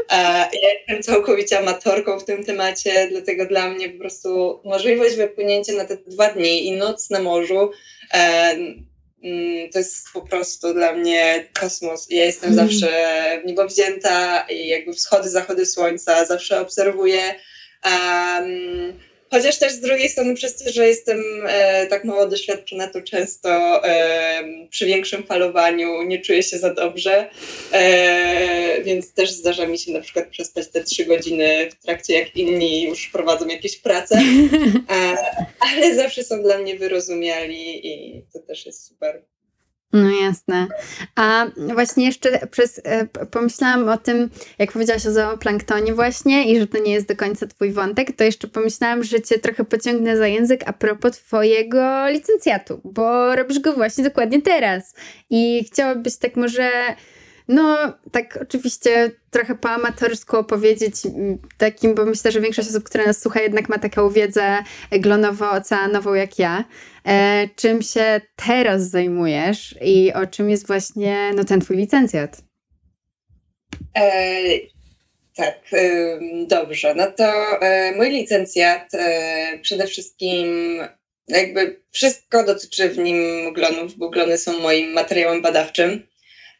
Ja 0.54 0.74
jestem 0.80 1.04
całkowicie 1.04 1.60
amatorką 1.60 2.20
w 2.20 2.26
tym 2.26 2.44
temacie, 2.44 3.08
dlatego 3.12 3.46
dla 3.46 3.70
mnie 3.70 3.90
po 3.90 4.00
prostu 4.00 4.62
możliwość 4.66 5.16
wypłynięcia 5.16 5.74
na 5.74 5.86
te 5.86 5.98
dwa 6.08 6.34
dni 6.34 6.68
i 6.68 6.72
noc 6.72 7.10
na 7.10 7.20
morzu 7.20 7.72
to 9.74 9.80
jest 9.80 10.08
po 10.14 10.22
prostu 10.22 10.74
dla 10.74 10.94
mnie 10.94 11.48
kosmos. 11.60 12.08
Ja 12.10 12.26
jestem 12.26 12.50
mhm. 12.50 12.70
zawsze 12.70 12.90
w 13.44 13.48
niebo 13.48 13.68
wzięta 13.68 14.46
i 14.50 14.68
jakby 14.68 14.94
wschody, 14.94 15.30
zachody 15.30 15.66
słońca 15.66 16.26
zawsze 16.26 16.62
obserwuję. 16.62 17.36
Um, 17.86 18.94
Chociaż 19.32 19.60
też 19.60 19.74
z 19.74 19.80
drugiej 19.80 20.10
strony 20.10 20.36
przez 20.36 20.56
to, 20.56 20.72
że 20.72 20.88
jestem 20.88 21.24
e, 21.48 21.88
tak 21.88 22.04
mało 22.04 22.28
doświadczona, 22.28 22.88
to 22.88 23.02
często 23.02 23.50
e, 23.86 24.44
przy 24.70 24.86
większym 24.86 25.24
falowaniu 25.24 26.04
nie 26.04 26.20
czuję 26.22 26.44
się 26.44 26.58
za 26.58 26.74
dobrze, 26.74 27.30
e, 27.72 28.82
więc 28.84 29.14
też 29.14 29.32
zdarza 29.32 29.68
mi 29.68 29.80
się 29.80 29.92
na 29.92 30.02
przykład 30.02 30.28
przespać 30.28 30.68
te 30.68 30.84
trzy 30.84 31.06
godziny 31.06 31.70
w 31.72 31.84
trakcie 31.84 32.14
jak 32.14 32.36
inni 32.36 32.84
już 32.84 33.10
prowadzą 33.10 33.48
jakieś 33.48 33.78
prace, 33.78 34.22
ale 35.72 35.96
zawsze 35.96 36.24
są 36.24 36.42
dla 36.42 36.58
mnie 36.58 36.76
wyrozumiali 36.76 37.88
i 37.88 38.22
to 38.34 38.40
też 38.40 38.66
jest 38.66 38.88
super. 38.88 39.22
No 39.94 40.10
jasne. 40.10 40.68
A 41.16 41.46
właśnie 41.58 42.06
jeszcze 42.06 42.48
przez, 42.48 42.82
e, 42.84 43.08
pomyślałam 43.08 43.90
o 43.90 43.98
tym, 43.98 44.30
jak 44.60 44.72
powiedziałaś 44.72 45.06
o 45.06 45.12
zooplanktonie 45.12 45.94
właśnie 45.94 46.52
i 46.52 46.60
że 46.60 46.68
to 46.68 46.78
nie 46.78 46.94
jest 46.94 47.08
do 47.08 47.16
końca 47.16 47.48
twój 47.48 47.72
wątek, 47.72 48.16
to 48.16 48.24
jeszcze 48.24 48.48
pomyślałam, 48.48 49.04
że 49.04 49.22
cię 49.22 49.40
trochę 49.40 49.66
pociągnę 49.66 50.18
za 50.18 50.28
język 50.28 50.64
a 50.66 50.74
propos 50.74 51.18
twojego 51.18 52.08
licencjatu, 52.08 52.82
bo 52.84 53.36
robisz 53.36 53.60
go 53.60 53.74
właśnie 53.74 54.04
dokładnie 54.04 54.42
teraz. 54.42 54.96
I 55.30 55.64
chciałabyś 55.72 56.18
tak 56.18 56.36
może 56.36 56.72
no, 57.48 57.94
tak 58.12 58.40
oczywiście 58.42 59.12
trochę 59.32 59.56
po 59.56 59.70
amatorsku 59.70 60.38
opowiedzieć 60.38 60.96
takim, 61.58 61.96
bo 61.96 62.06
myślę, 62.06 62.32
że 62.32 62.42
większość 62.42 62.70
osób, 62.70 62.84
która 62.84 63.06
nas 63.06 63.22
słucha, 63.22 63.42
jednak 63.42 63.70
ma 63.70 63.80
taką 63.80 64.10
wiedzę 64.10 64.64
glonowo-oceanową 64.92 66.14
jak 66.14 66.40
ja. 66.40 66.64
E, 67.08 67.48
czym 67.56 67.82
się 67.82 68.22
teraz 68.36 68.90
zajmujesz 68.90 69.76
i 69.82 70.14
o 70.14 70.28
czym 70.28 70.50
jest 70.50 70.68
właśnie 70.68 71.32
no, 71.36 71.44
ten 71.44 71.62
twój 71.62 71.78
licencjat? 71.78 72.42
E, 73.98 74.42
tak, 75.36 75.60
e, 75.74 76.20
dobrze. 76.48 76.96
No 76.96 77.12
to 77.12 77.24
e, 77.62 77.92
mój 77.96 78.10
licencjat 78.10 78.94
e, 78.94 79.60
przede 79.62 79.88
wszystkim 79.88 80.80
jakby 81.28 81.82
wszystko 81.92 82.44
dotyczy 82.44 82.90
w 82.90 82.98
nim 82.98 83.54
glonów, 83.54 83.98
bo 83.98 84.10
glony 84.10 84.38
są 84.38 84.60
moim 84.60 84.92
materiałem 84.92 85.42
badawczym. 85.42 86.08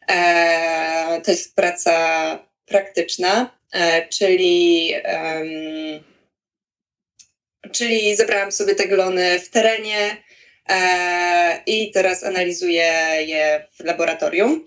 E, 0.08 1.20
to 1.24 1.30
jest 1.30 1.56
praca 1.56 2.38
praktyczna, 2.66 3.58
e, 3.72 4.08
czyli, 4.08 4.92
czyli 7.72 8.16
zebrałam 8.16 8.52
sobie 8.52 8.74
te 8.74 8.88
glony 8.88 9.40
w 9.40 9.50
terenie 9.50 10.16
e, 10.68 11.62
i 11.66 11.90
teraz 11.90 12.24
analizuję 12.24 12.92
je 13.26 13.66
w 13.78 13.84
laboratorium. 13.84 14.64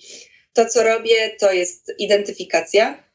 To, 0.53 0.65
co 0.65 0.83
robię, 0.83 1.29
to 1.39 1.51
jest 1.51 1.91
identyfikacja 1.99 3.05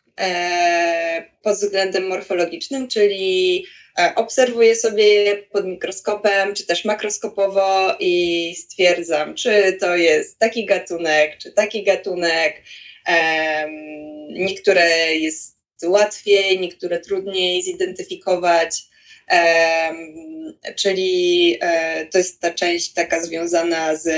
pod 1.43 1.55
względem 1.55 2.07
morfologicznym, 2.07 2.89
czyli 2.89 3.65
obserwuję 4.17 4.77
sobie 4.77 5.37
pod 5.37 5.65
mikroskopem, 5.65 6.55
czy 6.55 6.67
też 6.67 6.85
makroskopowo 6.85 7.97
i 8.01 8.55
stwierdzam, 8.59 9.35
czy 9.35 9.77
to 9.81 9.97
jest 9.97 10.39
taki 10.39 10.67
gatunek, 10.67 11.39
czy 11.39 11.53
taki 11.53 11.85
gatunek. 11.85 12.63
Niektóre 14.31 15.17
jest 15.17 15.57
łatwiej, 15.85 16.61
niektóre 16.61 17.01
trudniej 17.01 17.63
zidentyfikować. 17.63 18.83
Czyli 20.77 21.59
e, 21.61 22.07
to 22.07 22.19
jest 22.19 22.41
ta 22.41 22.51
część 22.51 22.93
taka 22.93 23.23
związana 23.23 23.97
z 23.97 24.09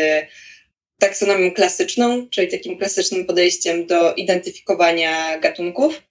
taksonomią 0.98 1.52
klasyczną, 1.52 2.28
czyli 2.28 2.48
takim 2.48 2.78
klasycznym 2.78 3.26
podejściem 3.26 3.86
do 3.86 4.14
identyfikowania 4.14 5.38
gatunków. 5.38 6.02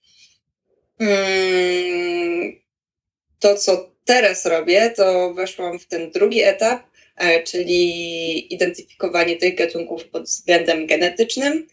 To, 3.42 3.54
co 3.54 3.90
teraz 4.04 4.46
robię, 4.46 4.90
to 4.96 5.34
weszłam 5.34 5.78
w 5.78 5.86
ten 5.86 6.10
drugi 6.10 6.42
etap, 6.42 6.82
e, 7.16 7.42
czyli 7.42 8.54
identyfikowanie 8.54 9.36
tych 9.36 9.54
gatunków 9.54 10.04
pod 10.04 10.22
względem 10.22 10.86
genetycznym, 10.86 11.66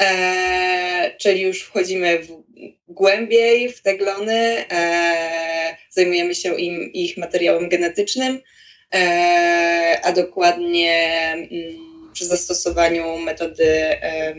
e, 0.00 1.14
czyli 1.18 1.40
już 1.42 1.62
wchodzimy 1.62 2.18
w, 2.18 2.42
głębiej 2.88 3.72
w 3.72 3.82
te 3.82 3.96
glony, 3.96 4.64
e, 4.70 5.76
zajmujemy 5.90 6.34
się 6.34 6.60
im, 6.60 6.92
ich 6.92 7.16
materiałem 7.16 7.68
genetycznym, 7.68 8.40
a 10.02 10.12
dokładnie 10.12 10.92
mm, 11.32 11.89
przy 12.12 12.24
zastosowaniu 12.24 13.18
metody, 13.18 13.96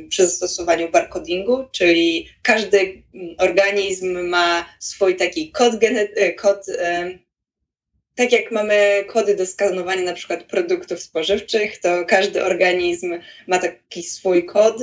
przy 0.09 0.25
zastosowaniu 0.25 0.91
barcodingu, 0.91 1.65
czyli 1.71 2.29
każdy 2.41 2.79
mm, 2.79 3.35
organizm 3.37 4.27
ma 4.27 4.65
swój 4.79 5.15
taki 5.15 5.51
kod, 5.51 5.73
e, 5.83 6.33
kod 6.33 6.65
tak 8.15 8.31
jak 8.31 8.51
mamy 8.51 9.05
kody 9.07 9.35
do 9.35 9.45
skanowania 9.45 10.03
na 10.03 10.13
przykład 10.13 10.43
produktów 10.43 11.01
spożywczych, 11.01 11.79
to 11.79 12.05
każdy 12.05 12.43
organizm 12.43 13.19
ma 13.47 13.59
taki 13.59 14.03
swój 14.03 14.45
kod, 14.45 14.75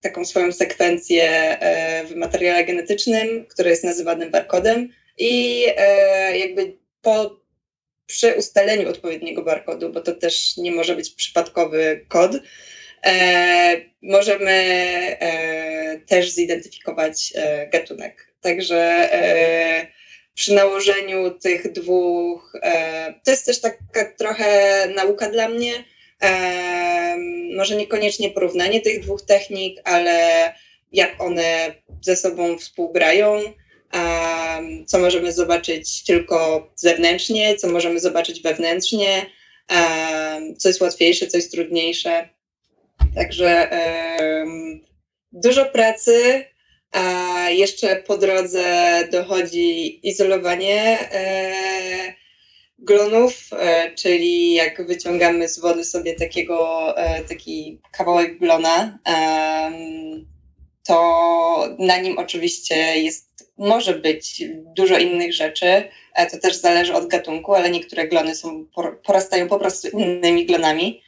taką 0.00 0.24
swoją 0.24 0.52
sekwencję 0.52 1.24
e, 1.60 2.04
w 2.04 2.16
materiale 2.16 2.64
genetycznym, 2.64 3.46
który 3.46 3.70
jest 3.70 3.84
nazywany 3.84 4.30
barkodem 4.30 4.92
i 5.18 5.64
e, 5.76 6.38
jakby 6.38 6.76
po 7.02 7.40
przy 8.06 8.34
ustaleniu 8.34 8.88
odpowiedniego 8.88 9.42
barkodu, 9.42 9.92
bo 9.92 10.00
to 10.00 10.12
też 10.12 10.56
nie 10.56 10.72
może 10.72 10.96
być 10.96 11.10
przypadkowy 11.10 12.04
kod, 12.08 12.32
e, 13.06 13.80
możemy 14.02 14.52
e, 15.20 16.00
też 16.06 16.30
zidentyfikować 16.30 17.32
e, 17.36 17.66
gatunek. 17.66 18.32
Także 18.40 18.76
e, 19.12 19.86
przy 20.34 20.54
nałożeniu 20.54 21.30
tych 21.30 21.72
dwóch, 21.72 22.52
e, 22.62 23.14
to 23.24 23.30
jest 23.30 23.46
też 23.46 23.60
taka 23.60 24.12
trochę 24.18 24.48
nauka 24.94 25.30
dla 25.30 25.48
mnie, 25.48 25.84
e, 26.22 27.16
może 27.56 27.76
niekoniecznie 27.76 28.30
porównanie 28.30 28.80
tych 28.80 29.00
dwóch 29.00 29.22
technik, 29.22 29.80
ale 29.84 30.52
jak 30.92 31.22
one 31.22 31.74
ze 32.00 32.16
sobą 32.16 32.58
współgrają, 32.58 33.42
co 34.86 34.98
możemy 34.98 35.32
zobaczyć 35.32 36.04
tylko 36.04 36.70
zewnętrznie, 36.74 37.56
co 37.56 37.68
możemy 37.68 38.00
zobaczyć 38.00 38.42
wewnętrznie, 38.42 39.26
co 40.58 40.68
jest 40.68 40.80
łatwiejsze, 40.80 41.26
co 41.26 41.36
jest 41.36 41.52
trudniejsze. 41.52 42.28
Także 43.14 43.70
dużo 45.32 45.64
pracy, 45.64 46.44
a 46.92 47.50
jeszcze 47.50 47.96
po 47.96 48.18
drodze 48.18 48.64
dochodzi 49.12 50.00
izolowanie 50.08 50.98
e, 51.12 52.14
glonów, 52.78 53.34
e, 53.52 53.94
czyli 53.94 54.54
jak 54.54 54.86
wyciągamy 54.86 55.48
z 55.48 55.58
wody 55.58 55.84
sobie 55.84 56.14
takiego, 56.14 56.94
e, 56.98 57.20
taki 57.20 57.80
kawałek 57.92 58.38
glona, 58.38 58.98
to 60.86 61.76
na 61.78 61.96
nim 61.98 62.18
oczywiście 62.18 62.76
jest, 62.76 63.25
może 63.58 63.94
być 63.94 64.44
dużo 64.76 64.98
innych 64.98 65.32
rzeczy. 65.32 65.88
To 66.30 66.38
też 66.38 66.56
zależy 66.56 66.94
od 66.94 67.08
gatunku, 67.08 67.54
ale 67.54 67.70
niektóre 67.70 68.08
glony 68.08 68.34
są, 68.34 68.66
porastają 69.04 69.48
po 69.48 69.58
prostu 69.58 69.88
innymi 69.88 70.46
glonami. 70.46 71.02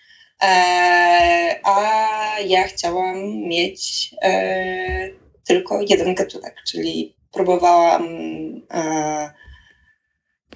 A 1.63 2.37
ja 2.47 2.63
chciałam 2.63 3.37
mieć 3.37 4.11
tylko 5.49 5.81
jeden 5.89 6.15
gatunek, 6.15 6.55
czyli 6.67 7.17
próbowałam 7.33 8.07
e, 8.71 9.31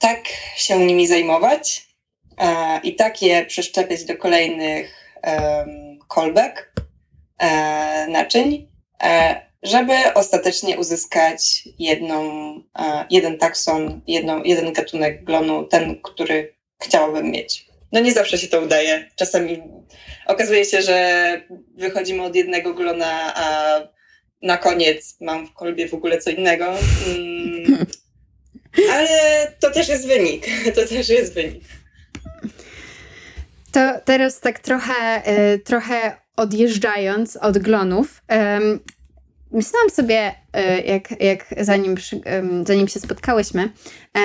tak 0.01 0.19
się 0.57 0.79
nimi 0.79 1.07
zajmować 1.07 1.87
e, 2.39 2.81
i 2.83 2.95
tak 2.95 3.23
je 3.23 3.47
przeszczepiać 3.47 4.05
do 4.05 4.17
kolejnych 4.17 5.15
e, 5.25 5.67
kolbek, 6.09 6.73
e, 7.39 8.07
naczyń, 8.09 8.69
e, 9.03 9.52
żeby 9.63 9.93
ostatecznie 10.15 10.79
uzyskać 10.79 11.69
jedną, 11.79 12.23
e, 12.79 13.07
jeden 13.11 13.39
takson, 13.39 14.01
jedną, 14.07 14.43
jeden 14.43 14.73
gatunek 14.73 15.25
glonu, 15.25 15.65
ten, 15.65 16.01
który 16.03 16.55
chciałabym 16.83 17.31
mieć. 17.31 17.67
No 17.93 18.01
nie 18.01 18.13
zawsze 18.13 18.39
się 18.39 18.49
to 18.49 18.61
udaje. 18.61 19.11
Czasami 19.17 19.63
okazuje 20.27 20.65
się, 20.65 20.83
że 20.83 21.41
wychodzimy 21.75 22.23
od 22.23 22.37
jednego 22.37 22.75
glona, 22.75 23.33
a 23.37 23.79
na 24.43 24.59
koniec 24.59 25.17
mam 25.21 25.47
w 25.47 25.53
kolbie 25.53 25.89
w 25.89 25.95
ogóle 25.95 26.19
co 26.19 26.31
innego. 26.31 26.75
Mm, 27.07 27.87
ale 28.93 29.09
to 29.61 29.71
też 29.71 29.89
jest 29.89 30.07
wynik. 30.07 30.47
To 30.75 30.87
też 30.87 31.09
jest 31.09 31.35
wynik. 31.35 31.65
To 33.73 33.81
teraz 34.05 34.41
tak 34.41 34.59
trochę, 34.59 35.23
y, 35.55 35.59
trochę 35.59 36.17
odjeżdżając 36.37 37.37
od 37.37 37.59
glonów, 37.59 38.23
myślałam 39.53 39.91
sobie, 39.91 40.35
jak, 40.87 41.21
jak 41.21 41.47
zanim, 41.61 41.95
zanim 42.67 42.89
się 42.89 43.01
spotkałyśmy, 43.01 43.63
e, 43.63 44.21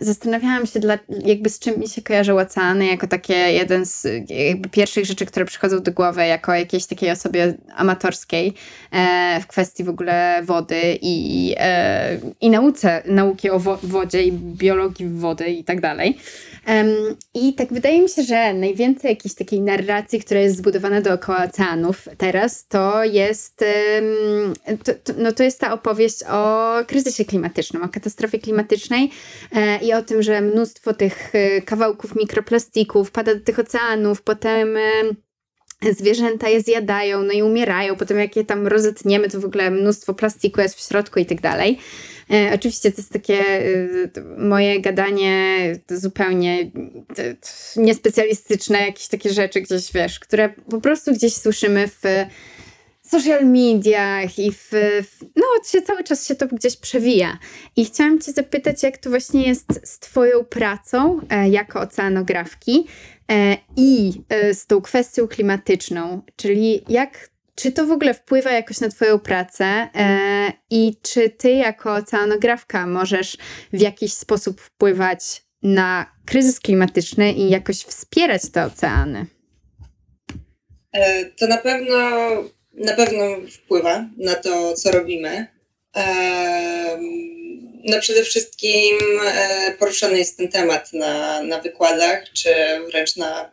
zastanawiałam 0.00 0.66
się, 0.66 0.80
dla, 0.80 0.98
jakby 1.24 1.50
z 1.50 1.58
czym 1.58 1.80
mi 1.80 1.88
się 1.88 2.02
kojarzą 2.02 2.38
oceany, 2.38 2.86
jako 2.86 3.06
takie 3.06 3.34
jeden 3.34 3.86
z 3.86 4.06
pierwszych 4.70 5.06
rzeczy, 5.06 5.26
które 5.26 5.44
przychodzą 5.44 5.80
do 5.82 5.92
głowy, 5.92 6.26
jako 6.26 6.54
jakiejś 6.54 6.86
takiej 6.86 7.10
osobie 7.10 7.54
amatorskiej 7.76 8.54
e, 8.92 9.40
w 9.40 9.46
kwestii 9.46 9.84
w 9.84 9.88
ogóle 9.88 10.42
wody 10.42 10.98
i, 11.02 11.54
i 12.40 12.50
nauce, 12.50 13.02
nauki 13.06 13.50
o 13.50 13.58
wodzie 13.82 14.22
i 14.22 14.32
biologii 14.32 15.08
wody 15.08 15.46
i 15.46 15.64
tak 15.64 15.80
dalej. 15.80 16.18
I 17.34 17.54
tak 17.54 17.72
wydaje 17.72 18.02
mi 18.02 18.08
się, 18.08 18.22
że 18.22 18.54
najwięcej 18.54 19.10
jakiejś 19.10 19.34
takiej 19.34 19.60
narracji, 19.60 20.20
która 20.20 20.40
jest 20.40 20.56
zbudowana 20.56 21.00
dookoła 21.00 21.44
oceanów 21.44 22.08
teraz, 22.18 22.66
to 22.68 23.04
jest, 23.04 23.64
to, 24.84 24.92
to, 25.04 25.12
no 25.18 25.32
to 25.32 25.42
jest 25.42 25.55
ta 25.58 25.72
opowieść 25.72 26.22
o 26.30 26.72
kryzysie 26.86 27.24
klimatycznym, 27.24 27.82
o 27.82 27.88
katastrofie 27.88 28.38
klimatycznej 28.38 29.10
e, 29.52 29.78
i 29.78 29.92
o 29.92 30.02
tym, 30.02 30.22
że 30.22 30.40
mnóstwo 30.40 30.94
tych 30.94 31.34
e, 31.34 31.62
kawałków 31.62 32.16
mikroplastików 32.16 33.10
pada 33.10 33.34
do 33.34 33.40
tych 33.40 33.58
oceanów, 33.58 34.22
potem 34.22 34.76
e, 34.76 35.92
zwierzęta 35.92 36.48
je 36.48 36.60
zjadają, 36.60 37.22
no 37.22 37.32
i 37.32 37.42
umierają, 37.42 37.96
potem 37.96 38.18
jak 38.18 38.36
je 38.36 38.44
tam 38.44 38.66
rozetniemy, 38.66 39.28
to 39.28 39.40
w 39.40 39.44
ogóle 39.44 39.70
mnóstwo 39.70 40.14
plastiku 40.14 40.60
jest 40.60 40.74
w 40.74 40.88
środku 40.88 41.20
i 41.20 41.26
tak 41.26 41.40
dalej. 41.40 41.78
Oczywiście 42.54 42.92
to 42.92 42.96
jest 42.96 43.12
takie 43.12 43.44
moje 44.38 44.80
gadanie 44.80 45.56
zupełnie 45.88 46.70
niespecjalistyczne, 47.76 48.78
jakieś 48.78 49.08
takie 49.08 49.30
rzeczy 49.30 49.60
gdzieś, 49.60 49.92
wiesz, 49.92 50.20
które 50.20 50.48
po 50.70 50.80
prostu 50.80 51.12
gdzieś 51.12 51.34
słyszymy 51.34 51.88
w 51.88 52.02
social 53.08 53.46
mediach 53.46 54.38
i 54.38 54.52
w, 54.52 54.70
w, 55.02 55.24
no 55.36 55.42
się, 55.64 55.82
cały 55.82 56.04
czas 56.04 56.26
się 56.26 56.34
to 56.34 56.46
gdzieś 56.46 56.76
przewija. 56.76 57.38
I 57.76 57.84
chciałam 57.84 58.18
cię 58.20 58.32
zapytać, 58.32 58.82
jak 58.82 58.98
to 58.98 59.10
właśnie 59.10 59.48
jest 59.48 59.66
z 59.84 59.98
twoją 59.98 60.44
pracą 60.44 61.20
e, 61.30 61.48
jako 61.48 61.80
oceanografki 61.80 62.86
e, 63.30 63.56
i 63.76 64.12
e, 64.28 64.54
z 64.54 64.66
tą 64.66 64.80
kwestią 64.80 65.28
klimatyczną, 65.28 66.22
czyli 66.36 66.84
jak 66.88 67.30
czy 67.56 67.72
to 67.72 67.86
w 67.86 67.90
ogóle 67.90 68.14
wpływa 68.14 68.50
jakoś 68.50 68.80
na 68.80 68.88
Twoją 68.88 69.18
pracę 69.18 69.64
e, 69.64 70.52
i 70.70 70.96
czy 71.02 71.30
Ty 71.30 71.50
jako 71.50 71.94
oceanografka 71.94 72.86
możesz 72.86 73.36
w 73.72 73.80
jakiś 73.80 74.12
sposób 74.12 74.60
wpływać 74.60 75.42
na 75.62 76.06
kryzys 76.26 76.60
klimatyczny 76.60 77.32
i 77.32 77.50
jakoś 77.50 77.76
wspierać 77.82 78.50
te 78.50 78.64
oceany? 78.64 79.26
E, 80.92 81.24
to 81.24 81.46
na 81.46 81.58
pewno, 81.58 81.96
na 82.76 82.92
pewno 82.92 83.24
wpływa 83.52 84.06
na 84.16 84.34
to, 84.34 84.74
co 84.74 84.90
robimy. 84.90 85.46
No 87.84 88.00
przede 88.00 88.22
wszystkim 88.22 88.98
e, 89.26 89.74
poruszany 89.78 90.18
jest 90.18 90.36
ten 90.36 90.48
temat 90.48 90.92
na, 90.92 91.42
na 91.42 91.60
wykładach, 91.60 92.24
czy 92.32 92.54
wręcz 92.90 93.16
na 93.16 93.52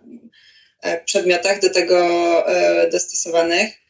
e, 0.81 1.03
przedmiotach 1.03 1.62
do 1.62 1.69
tego 1.69 1.99
e, 2.47 2.89
dostosowanych 2.89 3.83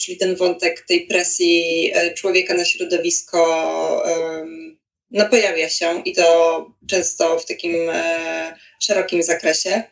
czyli 0.00 0.16
ten 0.16 0.36
wątek 0.36 0.84
tej 0.88 1.06
presji 1.06 1.92
człowieka 2.14 2.54
na 2.54 2.64
środowisko 2.64 3.38
no, 5.10 5.28
pojawia 5.28 5.68
się 5.68 6.02
i 6.04 6.12
to 6.12 6.66
często 6.86 7.38
w 7.38 7.46
takim 7.46 7.74
szerokim 8.80 9.22
zakresie. 9.22 9.82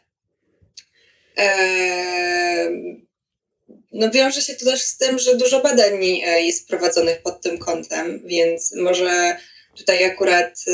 No, 3.93 4.11
wiąże 4.11 4.43
się 4.43 4.55
to 4.55 4.65
też 4.65 4.83
z 4.83 4.97
tym, 4.97 5.19
że 5.19 5.37
dużo 5.37 5.61
badań 5.61 6.05
e, 6.05 6.43
jest 6.43 6.69
prowadzonych 6.69 7.23
pod 7.23 7.41
tym 7.41 7.59
kątem, 7.59 8.23
więc 8.25 8.75
może 8.77 9.37
tutaj 9.77 10.05
akurat 10.05 10.65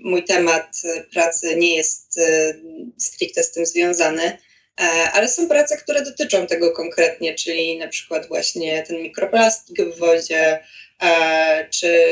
mój 0.00 0.24
temat 0.24 0.82
pracy 1.12 1.56
nie 1.56 1.76
jest 1.76 2.20
stricte 2.98 3.42
z 3.42 3.52
tym 3.52 3.66
związany, 3.66 4.38
E, 4.80 5.12
ale 5.12 5.28
są 5.28 5.48
prace, 5.48 5.76
które 5.76 6.02
dotyczą 6.02 6.46
tego 6.46 6.72
konkretnie, 6.72 7.34
czyli 7.34 7.78
na 7.78 7.88
przykład 7.88 8.28
właśnie 8.28 8.82
ten 8.82 9.02
mikroplastik 9.02 9.82
w 9.82 9.98
wodzie, 9.98 10.58
e, 11.02 11.68
czy, 11.70 12.06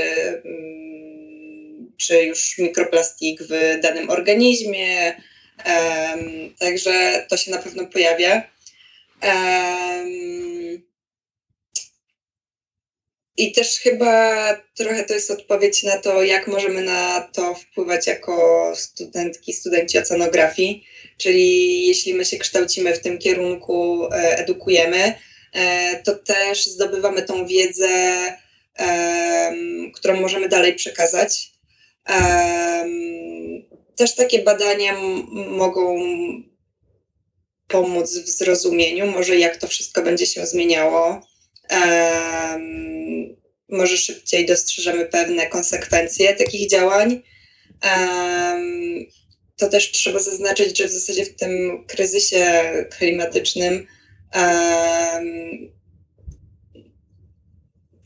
mm, 0.45 1.93
czy 1.97 2.23
już 2.23 2.59
mikroplastik 2.59 3.43
w 3.43 3.81
danym 3.83 4.11
organizmie. 4.11 5.15
Także 6.59 7.27
to 7.29 7.37
się 7.37 7.51
na 7.51 7.59
pewno 7.59 7.87
pojawia. 7.87 8.43
I 13.37 13.53
też 13.53 13.79
chyba 13.79 14.57
trochę 14.77 15.05
to 15.05 15.15
jest 15.15 15.31
odpowiedź 15.31 15.83
na 15.83 15.99
to, 15.99 16.23
jak 16.23 16.47
możemy 16.47 16.83
na 16.83 17.21
to 17.21 17.55
wpływać 17.55 18.07
jako 18.07 18.73
studentki, 18.77 19.53
studenci 19.53 19.99
oceanografii. 19.99 20.85
Czyli 21.19 21.87
jeśli 21.87 22.15
my 22.15 22.25
się 22.25 22.39
kształcimy 22.39 22.95
w 22.95 23.01
tym 23.01 23.19
kierunku, 23.19 24.07
e, 24.07 24.39
edukujemy, 24.39 25.15
e, 25.53 26.03
to 26.03 26.15
też 26.15 26.67
zdobywamy 26.67 27.23
tą 27.23 27.47
wiedzę, 27.47 27.89
którą 29.95 30.21
możemy 30.21 30.49
dalej 30.49 30.75
przekazać. 30.75 31.53
Też 33.97 34.15
takie 34.15 34.43
badania 34.43 34.97
mogą 35.33 35.97
pomóc 37.69 38.19
w 38.19 38.29
zrozumieniu, 38.29 39.07
może 39.07 39.37
jak 39.37 39.57
to 39.57 39.67
wszystko 39.67 40.03
będzie 40.03 40.27
się 40.27 40.47
zmieniało. 40.47 41.21
Może 43.69 43.97
szybciej 43.97 44.47
dostrzeżemy 44.47 45.07
pewne 45.07 45.47
konsekwencje 45.47 46.35
takich 46.35 46.71
działań 46.71 47.23
to 49.57 49.69
też 49.69 49.91
trzeba 49.91 50.19
zaznaczyć, 50.19 50.79
że 50.79 50.89
w 50.89 50.93
zasadzie 50.93 51.25
w 51.25 51.37
tym 51.37 51.85
kryzysie 51.87 52.63
klimatycznym 52.99 53.87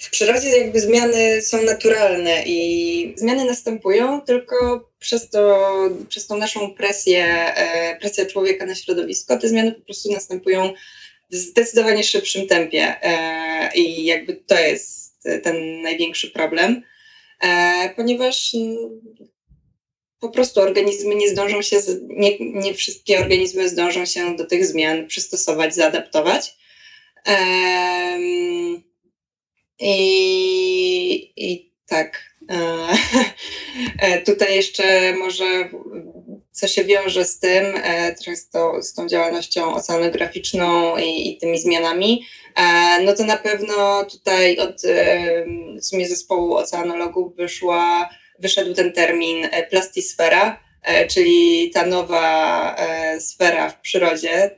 w 0.08 0.10
przyrodzie 0.10 0.48
jakby 0.48 0.80
zmiany 0.80 1.42
są 1.42 1.62
naturalne 1.62 2.42
i 2.46 3.14
zmiany 3.16 3.44
następują, 3.44 4.20
tylko 4.20 4.88
przez, 4.98 5.30
to, 5.30 5.68
przez 6.08 6.26
tą 6.26 6.36
naszą 6.36 6.74
presję, 6.74 7.24
e, 7.56 7.96
presję 8.00 8.26
człowieka 8.26 8.66
na 8.66 8.74
środowisko, 8.74 9.38
te 9.38 9.48
zmiany 9.48 9.72
po 9.72 9.80
prostu 9.80 10.12
następują 10.12 10.72
w 11.30 11.34
zdecydowanie 11.34 12.04
szybszym 12.04 12.46
tempie 12.46 12.96
e, 13.02 13.70
i 13.74 14.04
jakby 14.04 14.34
to 14.34 14.58
jest 14.58 15.22
ten 15.42 15.82
największy 15.82 16.30
problem, 16.30 16.82
e, 17.42 17.92
ponieważ 17.96 18.52
po 20.20 20.28
prostu 20.28 20.60
organizmy 20.60 21.14
nie 21.14 21.28
zdążą 21.28 21.62
się, 21.62 21.76
nie, 22.08 22.38
nie 22.38 22.74
wszystkie 22.74 23.18
organizmy 23.18 23.68
zdążą 23.68 24.06
się 24.06 24.36
do 24.36 24.46
tych 24.46 24.66
zmian 24.66 25.06
przystosować, 25.06 25.74
zaadaptować. 25.74 26.58
I, 29.80 31.32
i 31.36 31.72
tak. 31.86 32.28
E, 33.98 34.22
tutaj 34.32 34.56
jeszcze 34.56 35.14
może 35.16 35.70
co 36.52 36.68
się 36.68 36.84
wiąże 36.84 37.24
z 37.24 37.38
tym, 37.38 37.64
e, 37.76 38.14
trochę 38.14 38.36
z, 38.36 38.50
to, 38.50 38.82
z 38.82 38.94
tą 38.94 39.08
działalnością 39.08 39.74
oceanograficzną 39.74 40.96
i, 40.96 41.28
i, 41.28 41.38
tymi 41.38 41.58
zmianami, 41.58 42.26
e, 42.56 43.02
no 43.02 43.14
to 43.14 43.24
na 43.24 43.36
pewno 43.36 44.04
tutaj 44.04 44.58
od 44.58 44.82
w 45.80 45.84
sumie 45.84 46.08
zespołu 46.08 46.54
oceanologów 46.54 47.36
wyszła, 47.36 48.08
wyszedł 48.38 48.74
ten 48.74 48.92
termin 48.92 49.48
plastisfera, 49.70 50.60
czyli 51.10 51.70
ta 51.74 51.86
nowa 51.86 52.76
sfera 53.20 53.70
w 53.70 53.80
przyrodzie, 53.80 54.56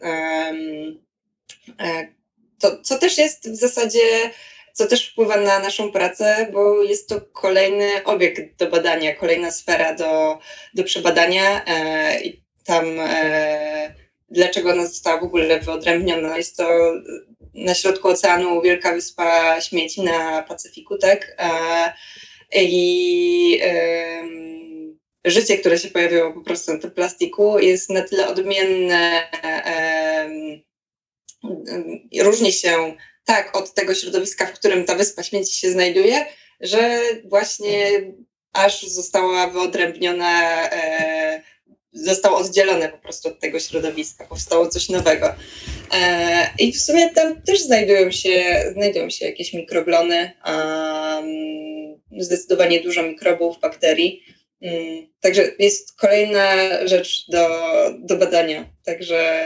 to, 2.58 2.82
co 2.82 2.98
też 2.98 3.18
jest 3.18 3.50
w 3.50 3.56
zasadzie 3.56 4.30
co 4.72 4.86
też 4.86 5.10
wpływa 5.10 5.36
na 5.36 5.58
naszą 5.58 5.92
pracę, 5.92 6.50
bo 6.52 6.82
jest 6.82 7.08
to 7.08 7.20
kolejny 7.20 8.04
obiekt 8.04 8.58
do 8.58 8.66
badania, 8.66 9.16
kolejna 9.16 9.50
sfera 9.50 9.94
do, 9.94 10.38
do 10.74 10.84
przebadania. 10.84 11.64
E, 11.64 12.20
I 12.20 12.42
tam 12.64 12.84
e, 13.00 13.94
dlaczego 14.30 14.70
ona 14.70 14.86
została 14.86 15.20
w 15.20 15.24
ogóle 15.24 15.60
wyodrębniona? 15.60 16.36
Jest 16.36 16.56
to 16.56 16.92
na 17.54 17.74
środku 17.74 18.08
oceanu 18.08 18.62
wielka 18.62 18.92
wyspa 18.92 19.60
śmieci 19.60 20.02
na 20.02 20.42
Pacyfiku, 20.42 20.98
tak? 20.98 21.36
E, 21.38 21.92
I 22.64 23.60
życie, 25.24 25.58
które 25.58 25.78
się 25.78 25.88
pojawiło 25.88 26.32
po 26.32 26.40
prostu 26.40 26.72
na 26.72 26.78
tym 26.78 26.90
plastiku 26.90 27.58
jest 27.58 27.90
na 27.90 28.02
tyle 28.02 28.28
odmienne, 28.28 29.28
różni 32.20 32.52
się 32.52 32.96
tak 33.30 33.56
od 33.56 33.74
tego 33.74 33.94
środowiska, 33.94 34.46
w 34.46 34.52
którym 34.52 34.84
ta 34.84 34.94
wyspa 34.94 35.22
śmieci 35.22 35.58
się 35.58 35.70
znajduje, 35.70 36.26
że 36.60 37.00
właśnie 37.24 38.02
aż 38.52 38.82
została 38.82 39.46
wyodrębniona, 39.46 40.62
e, 40.72 41.42
zostało 41.92 42.38
oddzielone 42.38 42.88
po 42.88 42.98
prostu 42.98 43.28
od 43.28 43.40
tego 43.40 43.60
środowiska, 43.60 44.24
powstało 44.24 44.68
coś 44.68 44.88
nowego. 44.88 45.34
E, 45.94 46.50
I 46.58 46.72
w 46.72 46.82
sumie 46.82 47.10
tam 47.10 47.42
też 47.42 47.62
znajdują 47.62 48.10
się, 48.10 48.64
znajdują 48.72 49.10
się 49.10 49.26
jakieś 49.26 49.52
mikroglony, 49.52 50.30
zdecydowanie 52.18 52.80
dużo 52.80 53.02
mikrobów, 53.02 53.60
bakterii. 53.60 54.24
Um, 54.60 55.06
także 55.20 55.42
jest 55.58 55.96
kolejna 55.96 56.46
rzecz 56.84 57.24
do, 57.28 57.48
do 57.98 58.16
badania. 58.16 58.64
Także 58.84 59.44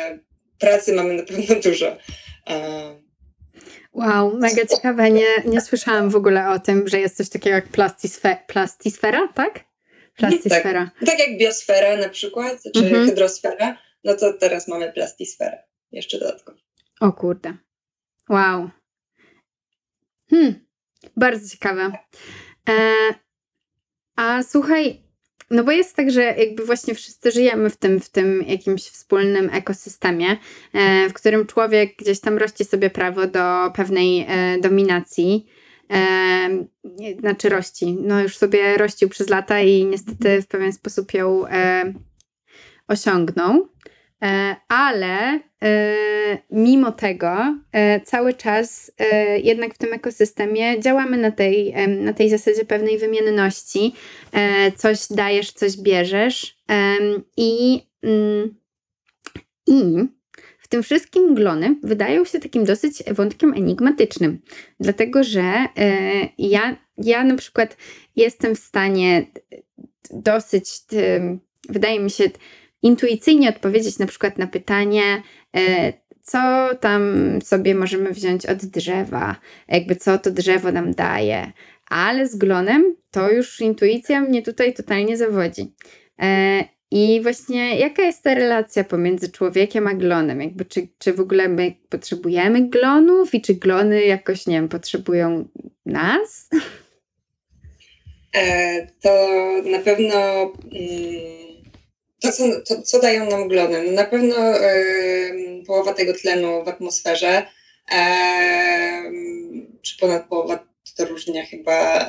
pracy 0.59 0.93
mamy 0.93 1.15
na 1.15 1.23
pewno 1.23 1.55
dużo. 1.65 1.97
Um, 2.47 3.04
Wow, 3.95 4.39
mega 4.39 4.67
ciekawe. 4.67 5.11
Nie, 5.11 5.43
nie 5.45 5.61
słyszałam 5.61 6.11
w 6.11 6.17
ogóle 6.17 6.49
o 6.51 6.59
tym, 6.59 6.89
że 6.89 7.01
jest 7.01 7.17
coś 7.17 7.29
takiego 7.29 7.57
jak 7.57 7.69
plastisfe 7.69 8.37
plastisfera, 8.47 9.29
tak? 9.29 9.65
Plastisfera. 10.17 10.91
Tak, 11.01 11.09
tak 11.09 11.19
jak 11.19 11.39
biosfera 11.39 11.97
na 11.97 12.09
przykład, 12.09 12.63
czy 12.75 12.81
mhm. 12.81 13.07
hydrosfera, 13.07 13.79
no 14.05 14.15
to 14.15 14.33
teraz 14.33 14.69
mamy 14.69 14.93
plastisferę 14.93 15.63
jeszcze 15.93 16.19
dodatkowo. 16.19 16.59
O 17.01 17.13
kurde. 17.13 17.57
Wow. 18.29 18.71
Hmm, 20.31 20.67
bardzo 21.17 21.49
ciekawe. 21.49 21.93
E, 22.69 22.95
a 24.17 24.43
słuchaj, 24.43 25.04
no 25.51 25.65
bo 25.65 25.71
jest 25.71 25.97
tak, 25.97 26.11
że 26.11 26.23
jakby 26.23 26.65
właśnie 26.65 26.95
wszyscy 26.95 27.31
żyjemy 27.31 27.71
w 27.71 27.77
tym, 27.77 28.01
w 28.01 28.09
tym 28.09 28.45
jakimś 28.47 28.83
wspólnym 28.83 29.51
ekosystemie, 29.53 30.37
e, 30.73 31.09
w 31.09 31.13
którym 31.13 31.47
człowiek 31.47 31.97
gdzieś 31.97 32.21
tam 32.21 32.39
rości 32.39 32.65
sobie 32.65 32.91
prawo 32.91 33.27
do 33.27 33.73
pewnej 33.75 34.27
e, 34.29 34.59
dominacji. 34.61 35.47
E, 35.91 36.49
znaczy 37.21 37.49
rości, 37.49 37.97
no 38.01 38.21
już 38.23 38.37
sobie 38.37 38.77
rościł 38.77 39.09
przez 39.09 39.29
lata 39.29 39.61
i 39.61 39.85
niestety 39.85 40.43
w 40.43 40.47
pewien 40.47 40.73
sposób 40.73 41.15
ją 41.15 41.45
osiągnął. 42.89 43.69
E, 44.25 44.57
ale 44.69 45.41
e, 45.63 45.97
mimo 46.51 46.93
tego 46.93 47.59
e, 47.73 48.01
cały 48.01 48.35
czas 48.35 48.93
jednak 49.43 49.75
w 49.75 49.79
tym 49.79 49.93
ekosystemie 49.93 50.81
działamy 50.81 51.17
na 51.17 51.31
tej, 51.31 51.75
na 51.89 52.13
tej 52.13 52.31
zasadzie 52.31 52.65
pewnej 52.65 52.99
wymienności. 52.99 53.95
Coś 54.77 54.99
dajesz, 55.11 55.53
coś 55.53 55.77
bierzesz 55.77 56.57
i, 57.37 57.83
mm, 58.03 58.55
i 59.67 59.83
w 60.59 60.69
tym 60.69 60.83
wszystkim 60.83 61.35
glony 61.35 61.77
wydają 61.83 62.25
się 62.25 62.41
takim 62.41 62.65
dosyć 62.65 63.03
wątkiem 63.13 63.55
enigmatycznym, 63.55 64.41
dlatego 64.81 65.25
że 65.25 65.53
ja, 66.39 66.77
ja 66.99 67.25
na 67.25 67.37
przykład 67.37 67.77
jestem 68.17 68.55
w 68.55 68.59
stanie 68.59 69.27
dosyć, 70.11 70.67
wydaje 71.69 72.01
mi 72.01 72.11
się, 72.11 72.25
intuicyjnie 72.85 73.49
odpowiedzieć 73.49 73.99
na 73.99 74.07
przykład 74.07 74.39
na 74.39 74.47
pytanie, 74.47 75.23
e, 75.57 75.93
co 76.23 76.71
tam 76.81 77.03
sobie 77.43 77.75
możemy 77.75 78.11
wziąć 78.11 78.47
od 78.47 78.65
drzewa, 78.65 79.37
jakby 79.69 79.97
co 79.97 80.19
to 80.19 80.31
drzewo 80.31 80.73
nam 80.73 80.93
daje. 80.93 81.53
Ale 81.89 82.29
z 82.29 82.37
glonem 82.37 82.97
to 83.11 83.31
już 83.31 83.61
intuicja 83.61 84.21
mnie 84.21 84.43
tutaj 84.43 84.75
totalnie 84.75 85.17
zawodzi. 85.17 85.73
E, 86.23 86.65
I 86.91 87.21
właśnie 87.23 87.79
jaka 87.79 88.03
jest 88.03 88.23
ta 88.23 88.35
relacja 88.35 88.85
pomiędzy 88.85 89.33
człowiekiem 89.33 89.87
a 89.87 89.95
glonem? 89.95 90.41
Jakby 90.41 90.65
czy, 90.65 90.89
czy 90.99 91.13
w 91.13 91.21
ogóle 91.21 91.49
my 91.49 91.73
potrzebujemy 91.89 92.69
glonów 92.69 93.35
i 93.35 93.41
czy 93.41 93.55
glony 93.55 94.05
jakoś, 94.05 94.47
nie 94.47 94.55
wiem, 94.57 94.69
potrzebują 94.69 95.49
nas? 95.87 96.49
E, 98.35 98.87
to 99.03 99.29
na 99.65 99.79
pewno. 99.79 100.53
To, 102.25 102.33
co, 102.33 102.61
to, 102.61 102.83
co 102.83 103.01
dają 103.01 103.31
nam 103.31 103.49
glony? 103.49 103.83
No 103.83 103.93
na 103.93 104.05
pewno 104.05 104.37
połowa 105.67 105.95
tego 105.95 106.15
tlenu 106.15 106.65
w 106.65 106.69
atmosferze, 106.69 107.47
czy 109.83 109.99
ponad 110.01 110.29
połowa, 110.29 110.67
to 110.97 111.05
różnie 111.05 111.47
chyba, 111.47 112.09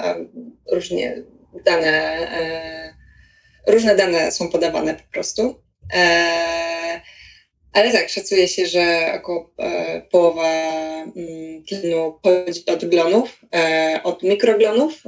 różnie 0.71 1.23
dane, 1.65 2.27
różne 3.67 3.95
dane 3.95 4.31
są 4.31 4.49
podawane 4.49 4.93
po 4.93 5.13
prostu. 5.13 5.63
Ale 7.73 7.91
tak, 7.91 8.09
szacuje 8.09 8.47
się, 8.47 8.65
że 8.65 9.13
około 9.15 9.53
połowa 10.11 10.49
mm, 11.03 11.63
tlenu 11.63 12.19
pochodzi 12.21 12.65
od 12.65 12.85
glonów, 12.85 13.41
od 14.03 14.23
mikroglonów, 14.23 15.03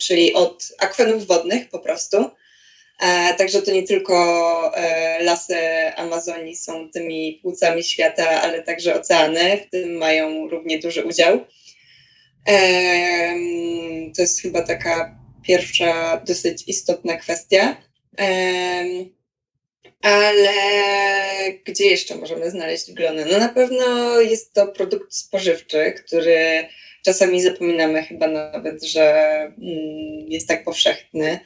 czyli 0.00 0.34
od 0.34 0.64
akwenów 0.78 1.26
wodnych 1.26 1.68
po 1.68 1.78
prostu. 1.78 2.30
E, 3.02 3.34
także 3.34 3.62
to 3.62 3.70
nie 3.72 3.82
tylko 3.82 4.16
e, 4.76 5.22
lasy 5.22 5.56
Amazonii 5.96 6.56
są 6.56 6.90
tymi 6.90 7.38
płucami 7.42 7.84
świata, 7.84 8.42
ale 8.42 8.62
także 8.62 8.94
oceany, 8.94 9.58
w 9.66 9.70
tym 9.70 9.96
mają 9.96 10.48
równie 10.48 10.78
duży 10.78 11.04
udział. 11.04 11.46
To 14.16 14.22
jest 14.22 14.42
chyba 14.42 14.62
taka 14.62 15.18
pierwsza 15.46 16.22
dosyć 16.26 16.68
istotna 16.68 17.16
kwestia. 17.16 17.76
Ale 20.02 20.52
gdzie 21.64 21.86
jeszcze 21.86 22.14
możemy 22.14 22.50
znaleźć 22.50 22.92
glony? 22.92 23.26
No 23.32 23.38
na 23.38 23.48
pewno 23.48 24.20
jest 24.20 24.52
to 24.52 24.66
produkt 24.66 25.14
spożywczy, 25.14 25.92
który 25.92 26.68
czasami 27.04 27.42
zapominamy 27.42 28.02
chyba 28.02 28.26
nawet, 28.26 28.84
że 28.84 29.12
mm, 29.42 30.28
jest 30.28 30.48
tak 30.48 30.64
powszechny 30.64 31.40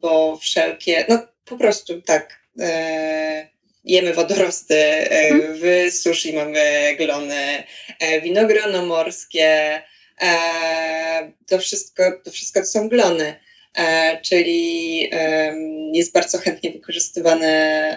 bo 0.00 0.36
wszelkie, 0.36 1.04
no 1.08 1.18
po 1.44 1.56
prostu 1.56 2.02
tak, 2.02 2.40
e, 2.60 3.48
jemy 3.84 4.14
wodorosty, 4.14 4.76
e, 4.76 5.28
mhm. 5.28 5.58
w 5.60 5.94
sushi 5.94 6.32
mamy 6.32 6.96
glony, 6.98 7.62
e, 8.00 8.20
winogrono 8.20 8.86
morskie, 8.86 9.82
to 11.46 11.58
wszystko, 11.58 12.02
to 12.24 12.30
wszystko 12.30 12.60
to 12.60 12.66
są 12.66 12.88
glony. 12.88 13.34
czyli 14.22 15.10
jest 15.92 16.12
bardzo 16.12 16.38
chętnie 16.38 16.70
wykorzystywany, 16.70 17.46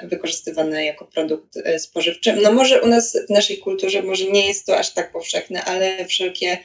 wykorzystywany 0.04 0.86
jako 0.86 1.06
produkt 1.06 1.60
spożywczy. 1.78 2.34
No 2.34 2.52
może 2.52 2.82
u 2.82 2.88
nas 2.88 3.18
w 3.28 3.30
naszej 3.30 3.58
kulturze 3.58 4.04
może 4.04 4.26
nie 4.26 4.48
jest 4.48 4.66
to 4.66 4.78
aż 4.78 4.94
tak 4.94 5.12
powszechne, 5.12 5.64
ale 5.64 6.06
wszelkie 6.06 6.58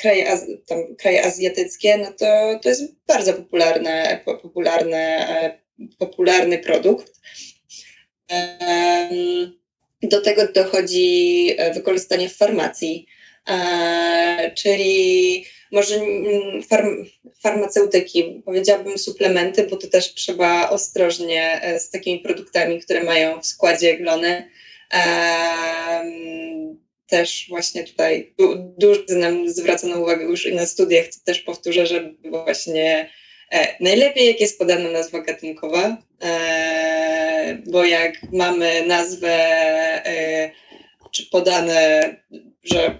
kraje, 0.00 0.38
tam, 0.66 0.96
kraje 0.96 1.24
azjatyckie, 1.24 1.98
no 1.98 2.12
to, 2.12 2.58
to 2.62 2.68
jest 2.68 2.82
bardzo 3.06 3.34
popularne, 3.34 4.20
popularne, 4.24 5.58
popularny 5.98 6.58
produkt. 6.58 7.12
Do 10.02 10.20
tego 10.20 10.52
dochodzi 10.52 11.56
wykorzystanie 11.74 12.28
w 12.28 12.36
farmacji, 12.36 13.06
czyli 14.56 15.44
może 15.72 15.94
mm, 15.94 16.62
farm, 16.62 17.04
farmaceutyki, 17.42 18.42
powiedziałabym 18.44 18.98
suplementy, 18.98 19.66
bo 19.66 19.76
to 19.76 19.88
też 19.88 20.14
trzeba 20.14 20.70
ostrożnie 20.70 21.62
e, 21.62 21.80
z 21.80 21.90
takimi 21.90 22.18
produktami, 22.18 22.80
które 22.80 23.04
mają 23.04 23.40
w 23.40 23.46
składzie 23.46 23.96
glony. 23.96 24.50
Też 27.10 27.46
właśnie 27.48 27.84
tutaj 27.84 28.34
dużo 28.78 29.00
nam 29.08 29.48
zwracano 29.48 30.00
uwagę 30.00 30.24
już 30.24 30.46
i 30.46 30.54
na 30.54 30.66
studiach, 30.66 31.06
to 31.06 31.16
też 31.24 31.40
powtórzę, 31.40 31.86
że 31.86 32.14
właśnie 32.24 33.10
e, 33.52 33.76
najlepiej 33.80 34.26
jak 34.26 34.40
jest 34.40 34.58
podana 34.58 34.90
nazwa 34.90 35.20
gatunkowa, 35.20 35.96
e, 36.22 37.58
bo 37.66 37.84
jak 37.84 38.12
mamy 38.32 38.86
nazwę 38.86 39.50
czy 41.12 41.26
podane, 41.26 42.16
że 42.64 42.98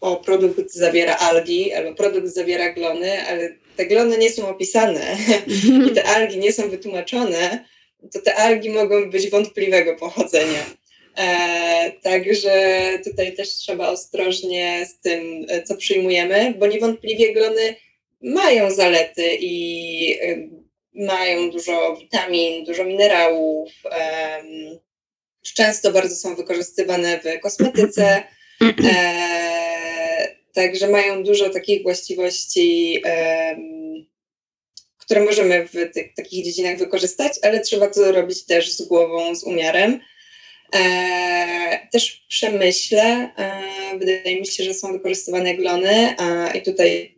o 0.00 0.16
produkt 0.16 0.72
zawiera 0.72 1.16
algi 1.16 1.72
albo 1.72 1.94
produkt 1.94 2.26
zawiera 2.26 2.72
glony, 2.72 3.22
ale 3.28 3.54
te 3.76 3.86
glony 3.86 4.18
nie 4.18 4.30
są 4.30 4.48
opisane 4.48 5.16
i 5.90 5.94
te 5.94 6.04
algi 6.04 6.38
nie 6.38 6.52
są 6.52 6.70
wytłumaczone, 6.70 7.64
to 8.12 8.20
te 8.20 8.34
algi 8.34 8.70
mogą 8.70 9.10
być 9.10 9.30
wątpliwego 9.30 9.96
pochodzenia. 9.96 10.81
E, 11.16 11.92
także 12.02 12.52
tutaj 13.04 13.36
też 13.36 13.48
trzeba 13.48 13.88
ostrożnie 13.88 14.86
z 14.86 15.00
tym, 15.00 15.46
e, 15.48 15.62
co 15.62 15.76
przyjmujemy, 15.76 16.54
bo 16.58 16.66
niewątpliwie 16.66 17.32
glony 17.32 17.76
mają 18.22 18.70
zalety 18.70 19.36
i 19.40 20.18
e, 20.22 20.48
mają 20.94 21.50
dużo 21.50 21.96
witamin, 21.96 22.64
dużo 22.64 22.84
minerałów. 22.84 23.70
E, 23.90 24.42
często 25.54 25.92
bardzo 25.92 26.16
są 26.16 26.34
wykorzystywane 26.34 27.20
w 27.20 27.40
kosmetyce. 27.40 28.22
Także 30.54 30.88
mają 30.88 31.24
dużo 31.24 31.50
takich 31.50 31.82
właściwości, 31.82 33.02
które 34.98 35.24
możemy 35.24 35.68
w 35.68 35.92
tych, 35.92 36.14
takich 36.14 36.44
dziedzinach 36.44 36.78
wykorzystać, 36.78 37.32
ale 37.42 37.60
trzeba 37.60 37.88
to 37.88 38.12
robić 38.12 38.44
też 38.44 38.72
z 38.72 38.82
głową, 38.82 39.34
z 39.34 39.44
umiarem. 39.44 40.00
E, 40.74 41.88
też 41.92 42.10
w 42.14 42.28
przemyśle 42.28 43.30
e, 43.38 43.98
wydaje 43.98 44.40
mi 44.40 44.46
się, 44.46 44.64
że 44.64 44.74
są 44.74 44.92
wykorzystywane 44.92 45.54
glony 45.54 46.14
a, 46.18 46.50
i 46.50 46.62
tutaj 46.62 47.14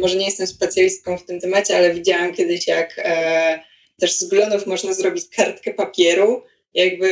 może 0.00 0.16
nie 0.16 0.26
jestem 0.26 0.46
specjalistką 0.46 1.18
w 1.18 1.26
tym 1.26 1.40
temacie, 1.40 1.76
ale 1.76 1.94
widziałam 1.94 2.34
kiedyś, 2.34 2.66
jak 2.66 2.94
e, 2.98 3.60
też 4.00 4.12
z 4.12 4.28
glonów 4.28 4.66
można 4.66 4.94
zrobić 4.94 5.24
kartkę 5.36 5.74
papieru 5.74 6.42
jakby 6.74 7.08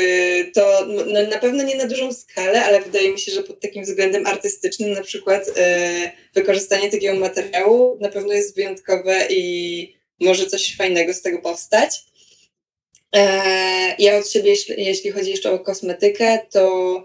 to 0.55 0.87
no, 0.87 1.23
na 1.31 1.38
pewno 1.38 1.62
nie 1.62 1.77
na 1.77 1.87
dużą 1.87 2.12
skalę, 2.12 2.64
ale 2.64 2.81
wydaje 2.81 3.12
mi 3.12 3.18
się, 3.18 3.33
że 3.33 3.42
pod 3.42 3.61
takim 3.61 3.85
względem 3.85 4.27
artystycznym 4.27 4.92
na 4.92 5.03
przykład 5.03 5.47
wykorzystanie 6.35 6.90
takiego 6.90 7.18
materiału 7.18 7.99
na 8.01 8.09
pewno 8.09 8.33
jest 8.33 8.57
wyjątkowe 8.57 9.27
i 9.31 9.95
może 10.21 10.47
coś 10.47 10.77
fajnego 10.77 11.14
z 11.14 11.23
tego 11.23 11.38
powstać. 11.38 12.05
E, 13.12 13.94
ja 13.98 14.18
od 14.18 14.31
siebie, 14.31 14.51
jeśli, 14.51 14.85
jeśli 14.85 15.11
chodzi 15.11 15.31
jeszcze 15.31 15.53
o 15.53 15.59
kosmetykę, 15.59 16.38
to 16.51 17.05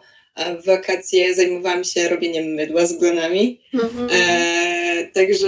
w 0.62 0.66
wakacje 0.66 1.36
zajmowałam 1.36 1.84
się 1.84 2.10
robieniem 2.10 2.46
mydła 2.46 2.86
z 2.86 2.98
glonami. 2.98 3.62
Mhm. 3.74 4.10
E, 4.12 5.08
także 5.14 5.48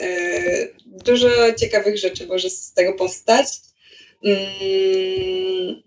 e, 0.00 0.68
dużo 0.86 1.28
ciekawych 1.58 1.98
rzeczy 1.98 2.26
może 2.26 2.50
z 2.50 2.72
tego 2.72 2.92
powstać. 2.92 3.46
Mm, 4.24 5.82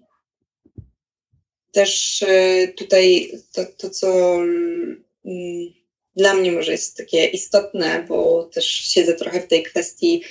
też 1.71 2.23
e, 2.27 2.67
tutaj 2.67 3.31
to, 3.53 3.65
to 3.77 3.89
co 3.89 4.35
mm, 4.35 5.73
dla 6.15 6.33
mnie 6.33 6.51
może 6.51 6.71
jest 6.71 6.97
takie 6.97 7.25
istotne, 7.25 8.05
bo 8.07 8.43
też 8.43 8.65
siedzę 8.65 9.13
trochę 9.13 9.41
w 9.41 9.47
tej 9.47 9.63
kwestii, 9.63 10.23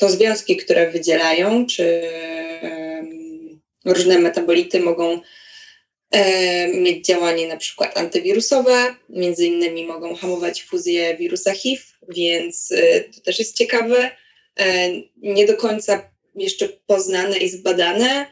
to 0.00 0.08
związki, 0.08 0.56
które 0.56 0.90
wydzielają, 0.90 1.66
czy 1.66 2.02
różne 3.84 4.18
metabolity 4.18 4.80
mogą 4.80 5.20
mieć 6.74 7.06
działanie 7.06 7.48
na 7.48 7.56
przykład 7.56 7.98
antywirusowe, 7.98 8.94
między 9.08 9.46
innymi 9.46 9.86
mogą 9.86 10.14
hamować 10.14 10.64
fuzję 10.64 11.16
wirusa 11.16 11.52
HIV, 11.52 11.82
więc 12.08 12.72
e, 12.72 13.00
to 13.00 13.20
też 13.20 13.38
jest 13.38 13.56
ciekawe. 13.56 14.10
E, 14.60 14.88
nie 15.16 15.46
do 15.46 15.56
końca 15.56 16.10
jeszcze 16.34 16.68
poznane 16.68 17.38
i 17.38 17.48
zbadane, 17.48 18.26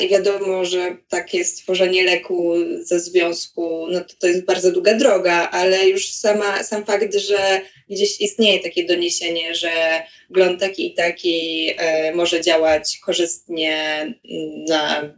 I 0.00 0.08
wiadomo, 0.08 0.64
że 0.64 0.96
takie 1.08 1.44
stworzenie 1.44 2.04
leku 2.04 2.54
ze 2.82 3.00
związku, 3.00 3.86
no 3.90 4.00
to, 4.00 4.14
to 4.18 4.26
jest 4.26 4.44
bardzo 4.44 4.72
długa 4.72 4.94
droga, 4.94 5.50
ale 5.50 5.88
już 5.88 6.12
sama, 6.12 6.62
sam 6.62 6.84
fakt, 6.84 7.14
że 7.14 7.60
gdzieś 7.90 8.20
istnieje 8.20 8.60
takie 8.60 8.84
doniesienie, 8.84 9.54
że 9.54 10.02
glon 10.30 10.58
taki 10.58 10.86
i 10.86 10.94
taki 10.94 11.70
e, 11.76 12.14
może 12.14 12.40
działać 12.40 12.98
korzystnie 13.04 14.06
na 14.68 15.14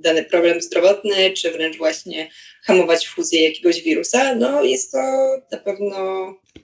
dany 0.00 0.24
problem 0.24 0.62
zdrowotny, 0.62 1.30
czy 1.30 1.50
wręcz 1.50 1.76
właśnie 1.76 2.30
hamować 2.62 3.08
fuzję 3.08 3.44
jakiegoś 3.44 3.82
wirusa, 3.82 4.34
no 4.34 4.64
jest 4.64 4.92
to 4.92 4.98
na 5.52 5.58
pewno 5.58 5.94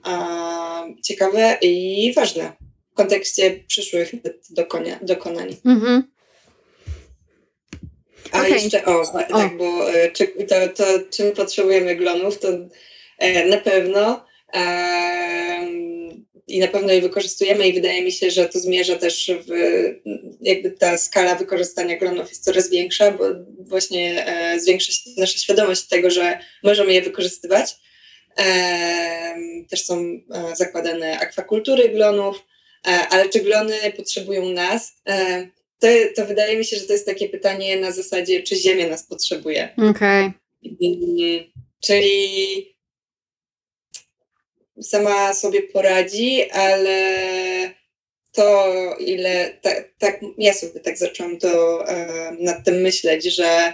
a, 0.03 0.85
ciekawe 1.03 1.57
i 1.61 2.13
ważne 2.15 2.53
w 2.91 2.93
kontekście 2.93 3.63
przyszłych 3.67 4.11
dokonań. 5.01 5.55
Mhm. 5.65 6.16
A 8.31 8.41
okay. 8.41 8.51
jeszcze, 8.51 8.85
o, 8.85 9.07
tak, 9.13 9.35
o. 9.35 9.49
bo 9.57 9.93
e, 9.93 10.11
czy, 10.11 10.27
to, 10.27 10.67
to, 10.75 10.83
czym 11.17 11.31
potrzebujemy 11.31 11.95
glonów, 11.95 12.39
to 12.39 12.47
e, 13.17 13.45
na 13.45 13.57
pewno 13.57 14.25
e, 14.53 15.67
i 16.47 16.59
na 16.59 16.67
pewno 16.67 16.93
je 16.93 17.01
wykorzystujemy 17.01 17.67
i 17.67 17.73
wydaje 17.73 18.03
mi 18.03 18.11
się, 18.11 18.31
że 18.31 18.45
to 18.45 18.59
zmierza 18.59 18.95
też 18.95 19.31
w, 19.47 19.51
jakby 20.41 20.71
ta 20.71 20.97
skala 20.97 21.35
wykorzystania 21.35 21.97
glonów 21.97 22.29
jest 22.29 22.43
coraz 22.43 22.69
większa, 22.69 23.11
bo 23.11 23.25
właśnie 23.59 24.25
zwiększa 24.57 24.91
się 24.91 25.09
nasza 25.17 25.39
świadomość 25.39 25.87
tego, 25.87 26.09
że 26.09 26.39
możemy 26.63 26.93
je 26.93 27.01
wykorzystywać. 27.01 27.75
Też 29.69 29.85
są 29.85 30.19
zakładane 30.53 31.19
akwakultury 31.19 31.89
glonów, 31.89 32.43
ale 32.83 33.29
czy 33.29 33.39
glony 33.39 33.75
potrzebują 33.97 34.49
nas? 34.49 34.93
To, 35.79 35.87
to 36.15 36.25
wydaje 36.25 36.57
mi 36.57 36.65
się, 36.65 36.77
że 36.77 36.85
to 36.85 36.93
jest 36.93 37.05
takie 37.05 37.29
pytanie 37.29 37.77
na 37.77 37.91
zasadzie, 37.91 38.43
czy 38.43 38.55
Ziemia 38.55 38.87
nas 38.87 39.03
potrzebuje. 39.03 39.69
Okej. 39.89 40.31
Okay. 40.63 41.51
Czyli 41.79 42.77
sama 44.81 45.33
sobie 45.33 45.61
poradzi, 45.63 46.51
ale 46.51 46.97
to 48.31 48.73
ile, 48.99 49.57
tak, 49.61 49.93
tak 49.97 50.21
ja 50.37 50.53
sobie 50.53 50.79
tak 50.79 50.97
zaczęłam 50.97 51.37
to 51.37 51.83
e, 51.89 52.31
nad 52.39 52.65
tym 52.65 52.75
myśleć, 52.75 53.35
że 53.35 53.73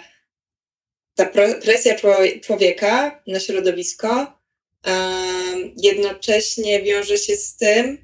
ta 1.15 1.25
presja 1.63 1.95
człowieka 2.41 3.23
na 3.27 3.39
środowisko 3.39 4.39
e, 4.87 4.93
jednocześnie 5.77 6.81
wiąże 6.81 7.17
się 7.17 7.35
z 7.35 7.57
tym, 7.57 7.97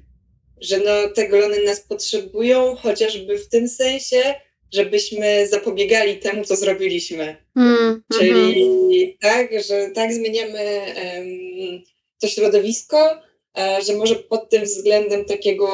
że 0.60 0.78
no, 0.78 1.14
te 1.14 1.28
glony 1.28 1.62
nas 1.64 1.80
potrzebują, 1.80 2.76
chociażby 2.76 3.38
w 3.38 3.48
tym 3.48 3.68
sensie, 3.68 4.34
żebyśmy 4.72 5.48
zapobiegali 5.48 6.16
temu, 6.16 6.44
co 6.44 6.56
zrobiliśmy. 6.56 7.36
Mm, 7.56 8.02
Czyli 8.18 8.62
mm. 8.62 9.16
tak, 9.20 9.64
że 9.64 9.90
tak 9.94 10.12
zmieniamy 10.12 10.80
um, 11.16 11.82
to 12.20 12.28
środowisko, 12.28 13.18
e, 13.58 13.82
że 13.86 13.96
może 13.96 14.14
pod 14.14 14.50
tym 14.50 14.64
względem 14.64 15.24
takiego 15.24 15.66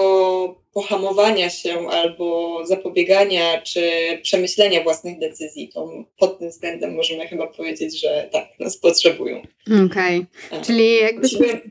pohamowania 0.72 1.50
się 1.50 1.88
albo 1.88 2.60
zapobiegania 2.66 3.62
czy 3.62 3.90
przemyślenia 4.22 4.82
własnych 4.82 5.18
decyzji, 5.18 5.70
to 5.74 6.04
pod 6.18 6.38
tym 6.38 6.50
względem 6.50 6.94
możemy 6.94 7.26
chyba 7.26 7.46
powiedzieć, 7.46 8.00
że 8.00 8.28
tak, 8.32 8.48
nas 8.60 8.76
potrzebują. 8.76 9.42
Okej, 9.86 10.26
okay. 10.50 10.64
czyli 10.64 10.94
jakbyśmy 10.94 11.48
tak, 11.48 11.62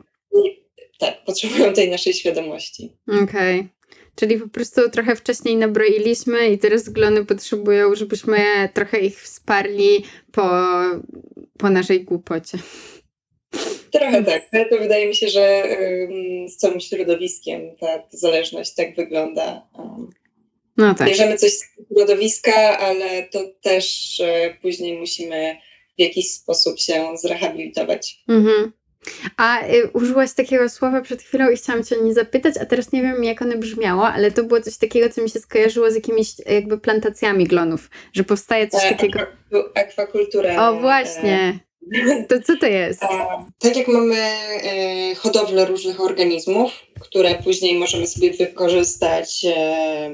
potrzebują 1.25 1.73
tej 1.73 1.89
naszej 1.89 2.13
świadomości. 2.13 2.91
Okej. 3.07 3.59
Okay. 3.59 3.75
Czyli 4.15 4.37
po 4.37 4.47
prostu 4.47 4.89
trochę 4.89 5.15
wcześniej 5.15 5.57
nabroiliśmy 5.57 6.49
i 6.49 6.57
teraz 6.57 6.89
glony 6.89 7.25
potrzebują, 7.25 7.95
żebyśmy 7.95 8.37
trochę 8.73 8.99
ich 8.99 9.21
wsparli 9.21 10.05
po, 10.31 10.49
po 11.57 11.69
naszej 11.69 12.03
głupocie. 12.03 12.57
trochę 13.91 14.23
tak. 14.23 14.49
To 14.69 14.77
wydaje 14.77 15.07
mi 15.07 15.15
się, 15.15 15.27
że 15.27 15.63
z 16.47 16.57
całym 16.57 16.79
środowiskiem 16.79 17.75
ta, 17.79 17.99
ta 17.99 18.17
zależność 18.17 18.73
tak 18.73 18.95
wygląda. 18.95 19.67
No 20.77 20.95
tak. 20.95 21.07
Bierzemy 21.07 21.37
coś 21.37 21.51
z 21.51 21.63
środowiska, 21.93 22.77
ale 22.79 23.23
to 23.23 23.39
też 23.61 24.17
później 24.61 24.97
musimy 24.97 25.57
w 25.97 26.01
jakiś 26.01 26.31
sposób 26.31 26.79
się 26.79 27.07
zrehabilitować. 27.17 28.23
Mhm. 28.27 28.71
A 29.37 29.67
y, 29.67 29.89
użyłaś 29.93 30.33
takiego 30.33 30.69
słowa 30.69 31.01
przed 31.01 31.21
chwilą 31.21 31.49
i 31.49 31.57
chciałam 31.57 31.83
Cię 31.83 31.99
o 31.99 32.03
nie 32.03 32.13
zapytać, 32.13 32.55
a 32.61 32.65
teraz 32.65 32.91
nie 32.91 33.01
wiem 33.01 33.23
jak 33.23 33.41
ono 33.41 33.57
brzmiało, 33.57 34.07
ale 34.07 34.31
to 34.31 34.43
było 34.43 34.61
coś 34.61 34.77
takiego, 34.77 35.09
co 35.09 35.21
mi 35.21 35.29
się 35.29 35.39
skojarzyło 35.39 35.91
z 35.91 35.95
jakimiś 35.95 36.27
jakby 36.45 36.77
plantacjami 36.77 37.45
glonów, 37.45 37.89
że 38.13 38.23
powstaje 38.23 38.67
coś 38.67 38.85
e, 38.85 38.89
takiego. 38.89 39.19
Akwakultura. 39.75 40.69
O, 40.69 40.79
właśnie. 40.79 41.59
To 42.29 42.41
co 42.41 42.57
to 42.57 42.65
jest? 42.65 43.03
A, 43.03 43.45
tak 43.59 43.77
jak 43.77 43.87
mamy 43.87 44.15
e, 44.15 45.15
hodowlę 45.15 45.65
różnych 45.65 46.01
organizmów, 46.01 46.71
które 46.99 47.35
później 47.35 47.75
możemy 47.75 48.07
sobie 48.07 48.33
wykorzystać, 48.33 49.45
e, 49.45 50.11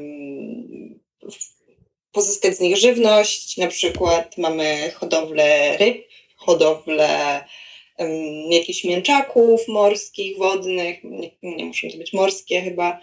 pozyskać 2.12 2.58
z 2.58 2.60
nich 2.60 2.78
żywność, 2.78 3.58
na 3.58 3.68
przykład 3.68 4.38
mamy 4.38 4.92
hodowlę 4.96 5.78
ryb, 5.78 5.98
hodowlę 6.36 7.44
jakichś 8.50 8.84
mięczaków 8.84 9.68
morskich, 9.68 10.38
wodnych, 10.38 11.04
nie, 11.04 11.32
nie 11.44 11.66
muszą 11.66 11.90
to 11.90 11.98
być 11.98 12.14
morskie 12.14 12.62
chyba. 12.62 13.00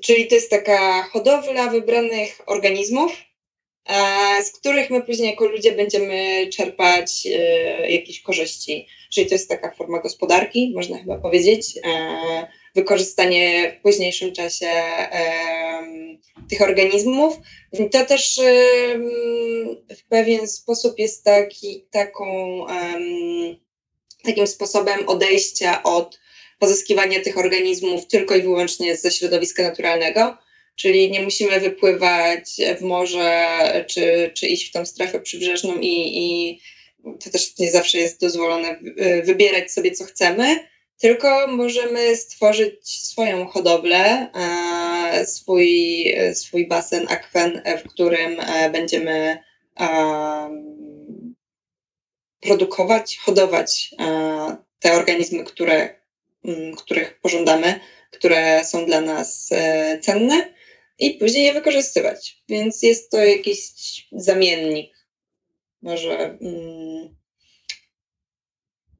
Czyli 0.00 0.26
to 0.26 0.34
jest 0.34 0.50
taka 0.50 1.02
hodowla 1.02 1.70
wybranych 1.70 2.40
organizmów, 2.46 3.12
e, 3.88 4.44
z 4.44 4.52
których 4.52 4.90
my 4.90 5.02
później 5.02 5.30
jako 5.30 5.46
ludzie 5.46 5.72
będziemy 5.72 6.48
czerpać 6.52 7.26
e, 7.26 7.90
jakieś 7.90 8.22
korzyści. 8.22 8.86
Czyli 9.12 9.26
to 9.26 9.34
jest 9.34 9.48
taka 9.48 9.74
forma 9.74 9.98
gospodarki, 9.98 10.72
można 10.74 10.98
chyba 10.98 11.18
powiedzieć. 11.18 11.78
E, 12.76 12.80
wykorzystanie 12.80 13.72
w 13.78 13.82
późniejszym 13.82 14.32
czasie 14.32 14.70
tych 16.50 16.62
organizmów. 16.62 17.36
To 17.92 18.04
też 18.06 18.40
w 19.96 20.08
pewien 20.08 20.48
sposób 20.48 20.98
jest 20.98 21.24
taki, 21.24 21.86
taką, 21.90 22.66
takim 24.24 24.46
sposobem 24.46 25.08
odejścia 25.08 25.82
od 25.82 26.20
pozyskiwania 26.58 27.20
tych 27.20 27.38
organizmów 27.38 28.06
tylko 28.06 28.36
i 28.36 28.42
wyłącznie 28.42 28.96
ze 28.96 29.10
środowiska 29.10 29.62
naturalnego. 29.62 30.36
Czyli 30.76 31.10
nie 31.10 31.22
musimy 31.22 31.60
wypływać 31.60 32.56
w 32.78 32.82
morze 32.82 33.46
czy, 33.86 34.30
czy 34.34 34.46
iść 34.46 34.68
w 34.68 34.72
tą 34.72 34.86
strefę 34.86 35.20
przybrzeżną 35.20 35.78
i, 35.80 36.18
i 36.18 36.60
to 37.24 37.30
też 37.30 37.58
nie 37.58 37.70
zawsze 37.70 37.98
jest 37.98 38.20
dozwolone 38.20 38.80
wybierać 39.24 39.72
sobie, 39.72 39.92
co 39.92 40.04
chcemy, 40.04 40.66
tylko 40.98 41.46
możemy 41.46 42.16
stworzyć 42.16 42.90
swoją 42.90 43.46
hodowlę, 43.46 44.30
e, 44.34 45.26
swój, 45.26 46.04
swój 46.34 46.68
basen, 46.68 47.06
akwen, 47.08 47.62
w 47.84 47.88
którym 47.88 48.40
e, 48.40 48.70
będziemy 48.70 49.38
produkować, 52.40 53.18
hodować 53.18 53.94
e, 54.00 54.56
te 54.78 54.92
organizmy, 54.92 55.44
które, 55.44 56.00
których 56.76 57.20
pożądamy, 57.20 57.80
które 58.10 58.64
są 58.64 58.86
dla 58.86 59.00
nas 59.00 59.50
cenne 60.00 60.54
i 60.98 61.10
później 61.10 61.44
je 61.44 61.52
wykorzystywać. 61.52 62.42
Więc 62.48 62.82
jest 62.82 63.10
to 63.10 63.24
jakiś 63.24 63.72
zamiennik. 64.12 64.96
Może 65.82 66.38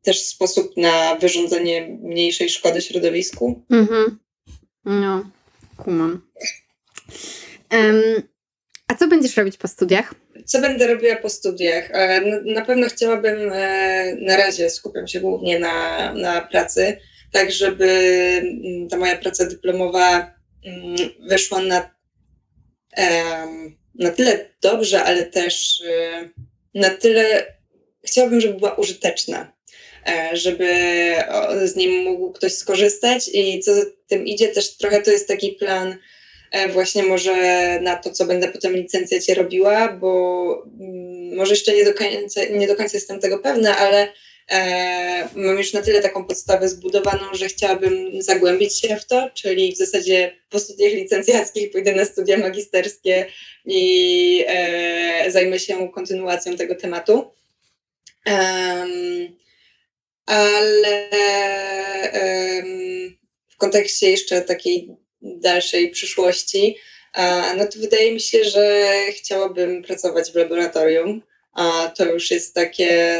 też 0.07 0.22
sposób 0.22 0.76
na 0.76 1.16
wyrządzenie 1.16 1.98
mniejszej 2.02 2.48
szkody 2.48 2.82
środowisku. 2.82 3.62
Mhm. 3.70 4.18
No, 4.84 5.30
kumam. 5.76 6.22
Um, 7.72 8.22
a 8.88 8.94
co 8.94 9.09
będziesz 9.09 9.36
robić 9.36 9.57
po 9.57 9.68
studiach? 9.68 10.14
Co 10.44 10.61
będę 10.61 10.86
robiła 10.86 11.16
po 11.16 11.28
studiach? 11.28 11.90
E, 11.92 12.20
na 12.44 12.64
pewno 12.64 12.88
chciałabym, 12.88 13.52
e, 13.52 14.14
na 14.14 14.36
razie 14.36 14.70
skupiam 14.70 15.09
się 15.09 15.20
głównie 15.20 15.59
na, 15.59 16.12
na 16.14 16.40
pracy, 16.40 16.98
tak 17.32 17.52
żeby 17.52 17.86
mm, 18.42 18.88
ta 18.88 18.96
moja 18.96 19.16
praca 19.16 19.46
dyplomowa 19.46 20.34
mm, 20.64 20.96
wyszła 21.28 21.61
na, 21.62 21.90
na 23.94 24.11
tyle 24.11 24.50
dobrze, 24.62 25.04
ale 25.04 25.26
też 25.26 25.82
e, 25.90 26.28
na 26.74 26.90
tyle 26.90 27.54
chciałabym, 28.04 28.40
żeby 28.40 28.59
była 28.59 28.74
użyteczna 28.74 29.55
żeby 30.32 30.68
z 31.64 31.76
nim 31.76 32.02
mógł 32.02 32.32
ktoś 32.32 32.54
skorzystać 32.54 33.30
i 33.32 33.61
co 33.61 33.74
za 33.74 33.82
tym 34.07 34.26
idzie 34.26 34.48
też 34.48 34.76
trochę 34.76 35.02
to 35.02 35.11
jest 35.11 35.28
taki 35.28 35.52
plan 35.52 35.96
e, 36.52 36.68
właśnie 36.68 37.02
może 37.02 37.36
na 37.80 37.96
to, 37.96 38.11
co 38.11 38.24
będę 38.24 38.48
potem 38.48 38.76
licencjacie 38.76 39.34
robiła, 39.34 39.88
bo 39.88 40.62
mm, 40.80 41.36
może 41.36 41.52
jeszcze 41.52 41.74
nie 41.74 41.84
do 41.84 41.94
końca, 41.94 42.40
nie 42.44 42.66
do 42.66 42.76
końca 42.76 42.96
jestem 42.96 43.20
tego 43.20 43.38
pewna, 43.38 43.76
ale 43.76 44.09
e, 44.50 45.28
mam 45.34 45.59
już 45.59 45.72
na 45.72 45.82
tyle 45.82 46.02
taką 46.02 46.24
podstawę 46.24 46.68
zbudowaną, 46.68 47.24
że 47.32 47.48
chciałabym 47.48 48.22
zagłębić 48.22 48.80
się 48.80 48.96
w 48.96 49.07
to, 49.07 49.30
czyli 49.34 49.72
w 49.72 49.76
zasadzie 49.76 50.32
po 50.50 50.59
studiach 50.59 50.92
licencjackich 50.92 51.70
pójdę 51.70 51.94
na 51.94 52.04
studia 52.04 52.38
magisterskie 52.38 53.26
i 53.64 54.44
e, 54.48 55.30
zajmę 55.30 55.59
się 55.59 55.88
kontynuacją 55.88 56.57
tego 56.57 56.74
tematu. 56.74 57.30
Um, 58.26 59.36
ale 60.27 61.09
w 63.49 63.57
kontekście 63.57 64.11
jeszcze 64.11 64.43
takiej 64.43 64.89
dalszej 65.22 65.91
przyszłości, 65.91 66.77
no 67.57 67.66
to 67.66 67.79
wydaje 67.79 68.12
mi 68.12 68.20
się, 68.20 68.45
że 68.45 68.95
chciałabym 69.11 69.83
pracować 69.83 70.33
w 70.33 70.35
laboratorium. 70.35 71.22
A 71.53 71.93
to 71.97 72.05
już 72.05 72.31
jest 72.31 72.55
takie. 72.55 73.18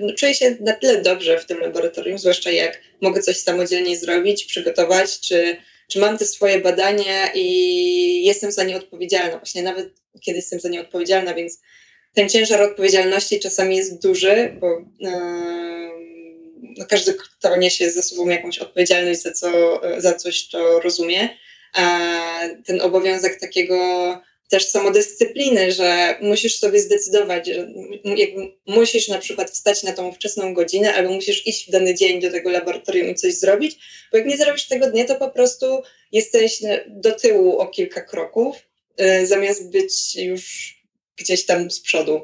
No, 0.00 0.14
czuję 0.14 0.34
się 0.34 0.56
na 0.60 0.72
tyle 0.72 1.02
dobrze 1.02 1.38
w 1.38 1.46
tym 1.46 1.60
laboratorium, 1.60 2.18
zwłaszcza 2.18 2.50
jak 2.50 2.80
mogę 3.00 3.22
coś 3.22 3.36
samodzielnie 3.38 3.96
zrobić, 3.96 4.44
przygotować, 4.44 5.20
czy, 5.20 5.56
czy 5.88 5.98
mam 5.98 6.18
te 6.18 6.24
swoje 6.24 6.60
badania 6.60 7.32
i 7.34 8.24
jestem 8.24 8.52
za 8.52 8.64
nie 8.64 8.76
odpowiedzialna. 8.76 9.36
Właśnie 9.38 9.62
nawet 9.62 9.88
kiedy 10.20 10.36
jestem 10.36 10.60
za 10.60 10.68
nie 10.68 10.80
odpowiedzialna, 10.80 11.34
więc 11.34 11.60
ten 12.14 12.28
ciężar 12.28 12.62
odpowiedzialności 12.62 13.40
czasami 13.40 13.76
jest 13.76 14.02
duży, 14.02 14.56
bo. 14.60 14.84
Yy, 15.00 16.07
no 16.62 16.86
każdy, 16.86 17.14
kto 17.14 17.56
niesie 17.56 17.90
ze 17.90 18.02
sobą 18.02 18.28
jakąś 18.28 18.58
odpowiedzialność 18.58 19.22
za, 19.22 19.32
co, 19.32 19.80
za 19.98 20.14
coś, 20.14 20.48
to 20.48 20.80
rozumie. 20.80 21.28
A 21.74 22.40
ten 22.66 22.80
obowiązek 22.80 23.40
takiego 23.40 23.76
też 24.48 24.66
samodyscypliny, 24.66 25.72
że 25.72 26.18
musisz 26.20 26.58
sobie 26.58 26.80
zdecydować, 26.80 27.46
że 27.46 27.68
musisz 28.66 29.08
na 29.08 29.18
przykład 29.18 29.50
wstać 29.50 29.82
na 29.82 29.92
tą 29.92 30.12
wczesną 30.12 30.54
godzinę, 30.54 30.94
albo 30.94 31.12
musisz 31.12 31.46
iść 31.46 31.68
w 31.68 31.70
dany 31.70 31.94
dzień 31.94 32.20
do 32.20 32.30
tego 32.30 32.50
laboratorium 32.50 33.08
i 33.08 33.14
coś 33.14 33.34
zrobić, 33.34 33.76
bo 34.12 34.18
jak 34.18 34.26
nie 34.26 34.36
zrobisz 34.36 34.68
tego 34.68 34.90
dnia, 34.90 35.04
to 35.04 35.14
po 35.14 35.30
prostu 35.30 35.82
jesteś 36.12 36.60
do 36.86 37.12
tyłu 37.12 37.58
o 37.58 37.66
kilka 37.66 38.00
kroków, 38.00 38.56
y, 39.00 39.26
zamiast 39.26 39.70
być 39.70 40.16
już 40.16 40.74
gdzieś 41.16 41.46
tam 41.46 41.70
z 41.70 41.80
przodu. 41.80 42.20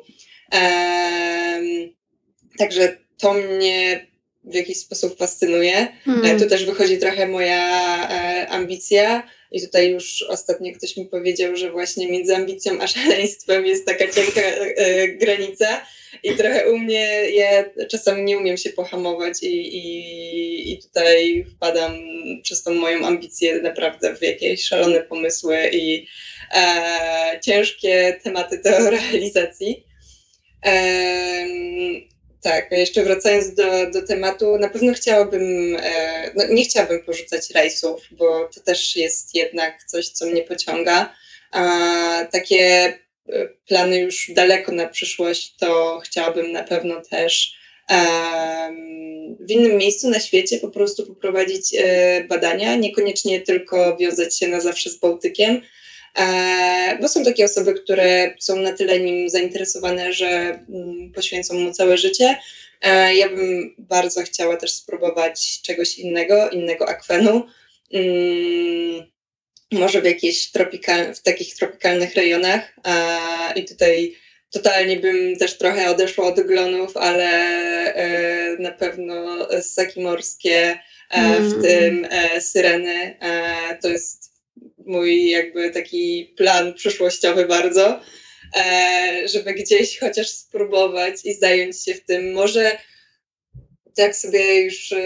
Także 2.59 2.97
to 3.19 3.35
mnie 3.35 4.07
w 4.45 4.55
jakiś 4.55 4.79
sposób 4.79 5.19
fascynuje. 5.19 5.89
Mm. 6.07 6.41
Tu 6.41 6.49
też 6.49 6.65
wychodzi 6.65 6.99
trochę 6.99 7.29
moja 7.29 7.69
e, 8.11 8.49
ambicja. 8.49 9.23
I 9.53 9.63
tutaj 9.63 9.91
już 9.91 10.23
ostatnio 10.29 10.73
ktoś 10.75 10.97
mi 10.97 11.07
powiedział, 11.07 11.57
że 11.57 11.71
właśnie 11.71 12.09
między 12.09 12.37
ambicją 12.37 12.81
a 12.81 12.87
szaleństwem 12.95 13.67
jest 13.67 13.87
taka 13.87 14.13
cienka 14.13 14.41
e, 14.41 14.77
e, 14.77 15.09
granica. 15.09 15.87
I 16.23 16.35
trochę 16.35 16.73
u 16.73 16.79
mnie, 16.79 17.31
ja 17.31 17.65
czasami 17.89 18.25
nie 18.25 18.39
umiem 18.39 18.57
się 18.57 18.71
pohamować 18.71 19.43
i, 19.43 19.77
i, 19.77 20.73
i 20.73 20.83
tutaj 20.83 21.47
wpadam 21.57 21.93
przez 22.43 22.63
tą 22.63 22.75
moją 22.75 23.07
ambicję 23.07 23.61
naprawdę 23.63 24.17
w 24.17 24.23
jakieś 24.23 24.65
szalone 24.65 25.01
pomysły 25.01 25.71
i 25.73 26.07
e, 26.55 27.41
ciężkie 27.43 28.21
tematy 28.23 28.61
do 28.65 28.71
realizacji. 28.91 29.85
E, 30.67 31.47
tak, 32.45 32.71
jeszcze 32.71 33.03
wracając 33.03 33.55
do, 33.55 33.91
do 33.91 34.07
tematu, 34.07 34.59
na 34.59 34.69
pewno 34.69 34.95
chciałabym, 34.95 35.77
e, 35.81 36.31
no 36.35 36.45
nie 36.51 36.65
chciałabym 36.65 37.03
porzucać 37.03 37.51
rejsów, 37.51 38.09
bo 38.11 38.49
to 38.55 38.61
też 38.61 38.97
jest 38.97 39.35
jednak 39.35 39.85
coś, 39.85 40.09
co 40.09 40.27
mnie 40.27 40.43
pociąga. 40.43 41.15
A 41.51 41.65
takie 42.33 42.59
e, 42.59 43.49
plany 43.69 44.01
już 44.01 44.31
daleko 44.35 44.73
na 44.73 44.89
przyszłość, 44.89 45.57
to 45.57 46.01
chciałabym 46.05 46.53
na 46.53 46.63
pewno 46.63 47.01
też 47.11 47.65
w 49.41 49.51
innym 49.51 49.77
miejscu 49.77 50.11
na 50.11 50.21
świecie 50.21 50.59
po 50.59 50.69
prostu 50.69 51.07
poprowadzić 51.07 51.75
e, 51.79 52.25
badania, 52.25 52.77
niekoniecznie 52.77 53.41
tylko 53.41 53.97
wiązać 53.97 54.39
się 54.39 54.49
na 54.49 54.61
zawsze 54.61 54.91
z 54.91 54.97
Bałtykiem, 54.97 55.61
bo 57.01 57.09
są 57.09 57.25
takie 57.25 57.45
osoby, 57.45 57.75
które 57.75 58.35
są 58.39 58.57
na 58.57 58.73
tyle 58.73 59.01
nim 59.01 59.31
zainteresowane, 59.31 60.13
że 60.13 60.29
mm, 60.29 61.13
poświęcą 61.15 61.55
mu 61.55 61.73
całe 61.73 61.99
życie. 61.99 62.37
E, 62.83 63.15
ja 63.15 63.29
bym 63.29 63.75
bardzo 63.79 64.23
chciała 64.23 64.57
też 64.57 64.73
spróbować 64.73 65.63
czegoś 65.63 65.99
innego, 65.99 66.51
innego 66.51 66.89
akwenu. 66.89 67.47
Mm, 67.93 69.07
może 69.73 70.03
w 70.03 70.05
jakichś 70.05 70.47
tropikal, 70.47 71.15
w 71.15 71.23
takich 71.23 71.57
tropikalnych 71.57 72.15
rejonach. 72.15 72.75
I 73.57 73.65
tutaj 73.65 74.17
totalnie 74.51 74.97
bym 74.97 75.37
też 75.37 75.59
trochę 75.59 75.91
odeszła 75.91 76.27
od 76.27 76.41
glonów, 76.41 76.97
ale 76.97 77.29
e, 77.95 78.57
na 78.59 78.71
pewno 78.71 79.49
ssaki 79.63 80.01
morskie, 80.01 80.79
e, 81.11 81.41
w 81.41 81.53
mm. 81.53 81.63
tym 81.63 82.07
syreny, 82.41 83.19
to 83.83 83.89
jest 83.89 84.34
mój 84.87 85.31
jakby 85.31 85.71
taki 85.71 86.35
plan 86.37 86.75
przyszłościowy 86.75 87.47
bardzo. 87.47 88.01
E, 88.57 89.29
żeby 89.29 89.55
gdzieś 89.55 89.99
chociaż 89.99 90.29
spróbować 90.29 91.15
i 91.25 91.35
zająć 91.35 91.85
się 91.85 91.95
w 91.95 92.05
tym. 92.05 92.33
Może 92.33 92.79
tak 93.97 94.17
sobie 94.17 94.61
już 94.61 94.93
e, 94.93 94.99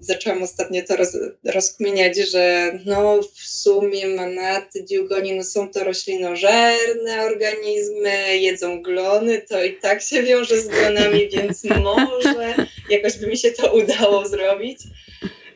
zaczęłam 0.00 0.42
ostatnio 0.42 0.82
to 0.88 0.96
roz, 0.96 1.16
rozkminiać, 1.44 2.16
że 2.16 2.72
no 2.86 3.22
w 3.22 3.48
sumie 3.48 4.08
manaty, 4.08 4.82
diugoni, 4.82 5.34
no 5.34 5.44
są 5.44 5.70
to 5.70 5.84
roślinożerne 5.84 7.22
organizmy, 7.24 8.38
jedzą 8.38 8.82
glony, 8.82 9.42
to 9.48 9.64
i 9.64 9.72
tak 9.76 10.02
się 10.02 10.22
wiąże 10.22 10.60
z 10.60 10.68
glonami, 10.68 11.28
więc 11.28 11.64
może 11.64 12.54
jakoś 12.90 13.18
by 13.18 13.26
mi 13.26 13.36
się 13.36 13.50
to 13.50 13.72
udało 13.82 14.28
zrobić. 14.28 14.78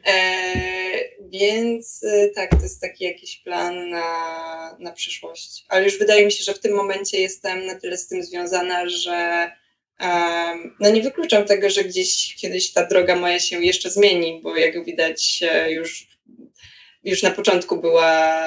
E, 0.07 0.13
więc 1.33 2.05
e, 2.05 2.29
tak, 2.29 2.51
to 2.51 2.63
jest 2.63 2.81
taki 2.81 3.05
jakiś 3.05 3.39
plan 3.39 3.91
na, 3.91 4.77
na 4.79 4.93
przyszłość. 4.93 5.65
Ale 5.69 5.85
już 5.85 5.99
wydaje 5.99 6.25
mi 6.25 6.33
się, 6.33 6.45
że 6.45 6.55
w 6.55 6.61
tym 6.61 6.75
momencie 6.75 7.21
jestem 7.21 7.67
na 7.67 7.75
tyle 7.75 7.99
z 7.99 8.09
tym 8.09 8.23
związana, 8.23 8.89
że 8.89 9.51
um, 10.01 10.77
no 10.81 10.91
nie 10.91 11.03
wykluczam 11.03 11.45
tego, 11.45 11.71
że 11.71 11.85
gdzieś 11.85 12.37
kiedyś 12.37 12.73
ta 12.73 12.87
droga 12.87 13.17
moja 13.17 13.41
się 13.41 13.65
jeszcze 13.65 13.91
zmieni, 13.91 14.41
bo 14.43 14.57
jak 14.57 14.85
widać 14.85 15.41
e, 15.43 15.73
już, 15.73 16.07
już 17.05 17.23
na 17.23 17.31
początku 17.31 17.81
była 17.81 18.43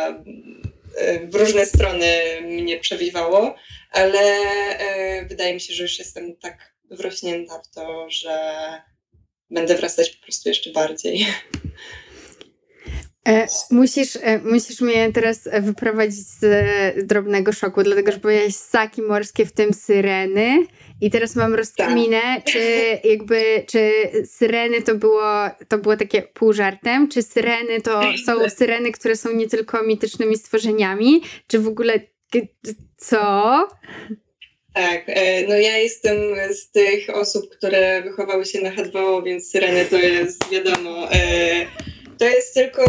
w 1.23 1.36
różne 1.36 1.65
strony 1.65 2.41
mnie 2.41 2.79
przewiwało, 2.79 3.55
ale 3.91 4.19
e, 4.19 5.25
wydaje 5.25 5.53
mi 5.53 5.61
się, 5.61 5.73
że 5.73 5.83
już 5.83 5.99
jestem 5.99 6.36
tak 6.36 6.75
wrośnięta 6.91 7.61
w 7.61 7.75
to, 7.75 8.09
że 8.09 8.39
będę 9.49 9.75
wrastać 9.75 10.09
po 10.09 10.23
prostu 10.23 10.49
jeszcze 10.49 10.71
bardziej. 10.71 11.25
E, 13.28 13.47
musisz, 13.71 14.15
e, 14.21 14.39
musisz 14.39 14.82
mnie 14.82 15.11
teraz 15.13 15.49
wyprowadzić 15.61 16.28
z 16.28 16.45
drobnego 17.07 17.53
szoku, 17.53 17.84
dlatego 17.84 18.11
że 18.11 18.19
powiedziałeś 18.19 18.55
ssaki 18.55 19.01
morskie, 19.01 19.45
w 19.45 19.51
tym 19.51 19.73
syreny. 19.73 20.67
I 21.01 21.11
teraz 21.11 21.36
mam 21.36 21.53
rozkminę, 21.53 22.21
tak. 22.21 22.43
czy 22.43 22.59
jakby, 23.03 23.63
czy 23.67 23.91
syreny 24.26 24.82
to 24.82 24.95
było, 24.95 25.32
to 25.67 25.78
było 25.78 25.97
takie 25.97 26.21
pół 26.21 26.53
żartem, 26.53 27.07
czy 27.07 27.21
syreny 27.21 27.82
to 27.82 28.01
są 28.26 28.49
syreny, 28.49 28.91
które 28.91 29.15
są 29.15 29.34
nie 29.34 29.49
tylko 29.49 29.84
mitycznymi 29.84 30.38
stworzeniami, 30.38 31.21
czy 31.47 31.59
w 31.59 31.67
ogóle 31.67 31.99
co? 32.97 33.67
Tak, 34.73 35.03
e, 35.07 35.47
no 35.47 35.55
ja 35.55 35.78
jestem 35.78 36.17
z 36.51 36.71
tych 36.71 37.09
osób, 37.09 37.49
które 37.49 38.01
wychowały 38.01 38.45
się 38.45 38.61
na 38.61 38.71
H2O, 38.71 39.23
więc 39.26 39.49
syreny 39.49 39.86
to 39.86 39.97
jest 39.97 40.49
wiadomo. 40.49 41.07
To 42.18 42.26
jest 42.26 42.53
tylko 42.53 42.84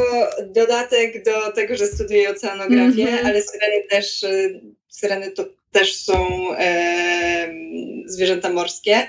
dodatek 0.46 1.24
do 1.24 1.52
tego, 1.52 1.76
że 1.76 1.86
studiuję 1.86 2.30
oceanografię, 2.30 3.08
mm 3.08 3.24
-hmm. 3.24 3.26
ale 3.26 3.42
syreny 3.42 3.84
też, 3.90 4.24
e, 4.24 4.60
syreny 4.88 5.30
to 5.30 5.44
też 5.72 5.96
są 5.96 6.48
e, 6.58 7.54
zwierzęta 8.06 8.50
morskie. 8.50 9.08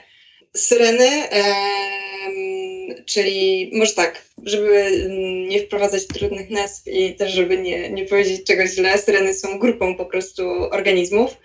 Syreny, 0.55 1.09
e, 1.31 1.43
czyli 3.05 3.71
może 3.73 3.93
tak, 3.93 4.25
żeby 4.43 4.91
nie 5.47 5.59
wprowadzać 5.59 6.07
trudnych 6.07 6.49
nazw 6.49 6.87
i 6.87 7.15
też 7.15 7.31
żeby 7.31 7.57
nie, 7.57 7.89
nie 7.89 8.05
powiedzieć 8.05 8.43
czegoś 8.43 8.69
źle, 8.69 8.97
syreny 8.97 9.33
są 9.33 9.59
grupą 9.59 9.95
po 9.95 10.05
prostu 10.05 10.49
organizmów 10.71 11.37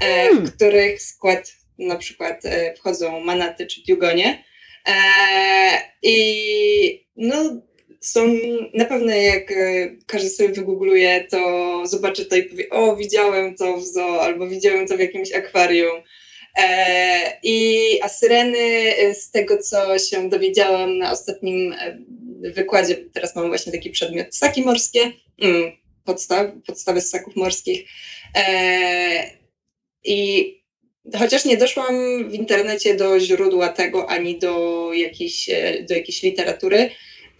E, 0.00 0.28
w 0.28 0.32
hmm. 0.32 0.50
których 0.50 1.02
skład 1.02 1.52
na 1.78 1.96
przykład 1.96 2.44
e, 2.44 2.74
wchodzą 2.74 3.20
manaty 3.20 3.66
czy 3.66 3.82
diugonie. 3.82 4.44
E, 4.86 4.92
I 6.02 7.06
no, 7.16 7.62
są 8.00 8.38
na 8.74 8.84
pewno 8.84 9.12
jak 9.12 9.52
każdy 10.06 10.28
sobie 10.28 10.48
wygoogluje, 10.48 11.26
to 11.30 11.82
zobaczy 11.86 12.26
to 12.26 12.36
i 12.36 12.42
powie, 12.42 12.70
o 12.70 12.96
widziałem 12.96 13.56
to 13.56 13.76
w 13.76 13.84
zoo 13.84 14.20
albo 14.22 14.46
widziałem 14.46 14.86
to 14.86 14.96
w 14.96 15.00
jakimś 15.00 15.32
akwarium. 15.32 16.02
I 17.42 17.78
a 18.02 18.08
syreny, 18.08 18.94
z 19.14 19.30
tego 19.30 19.58
co 19.58 19.98
się 19.98 20.28
dowiedziałam 20.28 20.98
na 20.98 21.12
ostatnim 21.12 21.74
wykładzie, 22.40 22.96
teraz 22.96 23.36
mam 23.36 23.48
właśnie 23.48 23.72
taki 23.72 23.90
przedmiot, 23.90 24.26
ssaki 24.34 24.62
morskie, 24.62 25.12
mm, 25.42 25.72
podstaw, 26.04 26.46
podstawy 26.66 27.00
ssaków 27.00 27.36
morskich. 27.36 27.88
I 30.04 30.60
chociaż 31.18 31.44
nie 31.44 31.56
doszłam 31.56 32.28
w 32.30 32.34
internecie 32.34 32.94
do 32.94 33.20
źródła 33.20 33.68
tego 33.68 34.10
ani 34.10 34.38
do 34.38 34.90
jakiejś, 34.92 35.50
e, 35.50 35.82
do 35.88 35.94
jakiejś 35.94 36.22
literatury, 36.22 36.90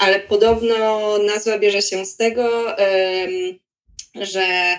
ale 0.01 0.21
podobno 0.21 1.19
nazwa 1.19 1.59
bierze 1.59 1.83
się 1.83 2.07
z 2.07 2.17
tego, 2.17 2.77
że 4.15 4.79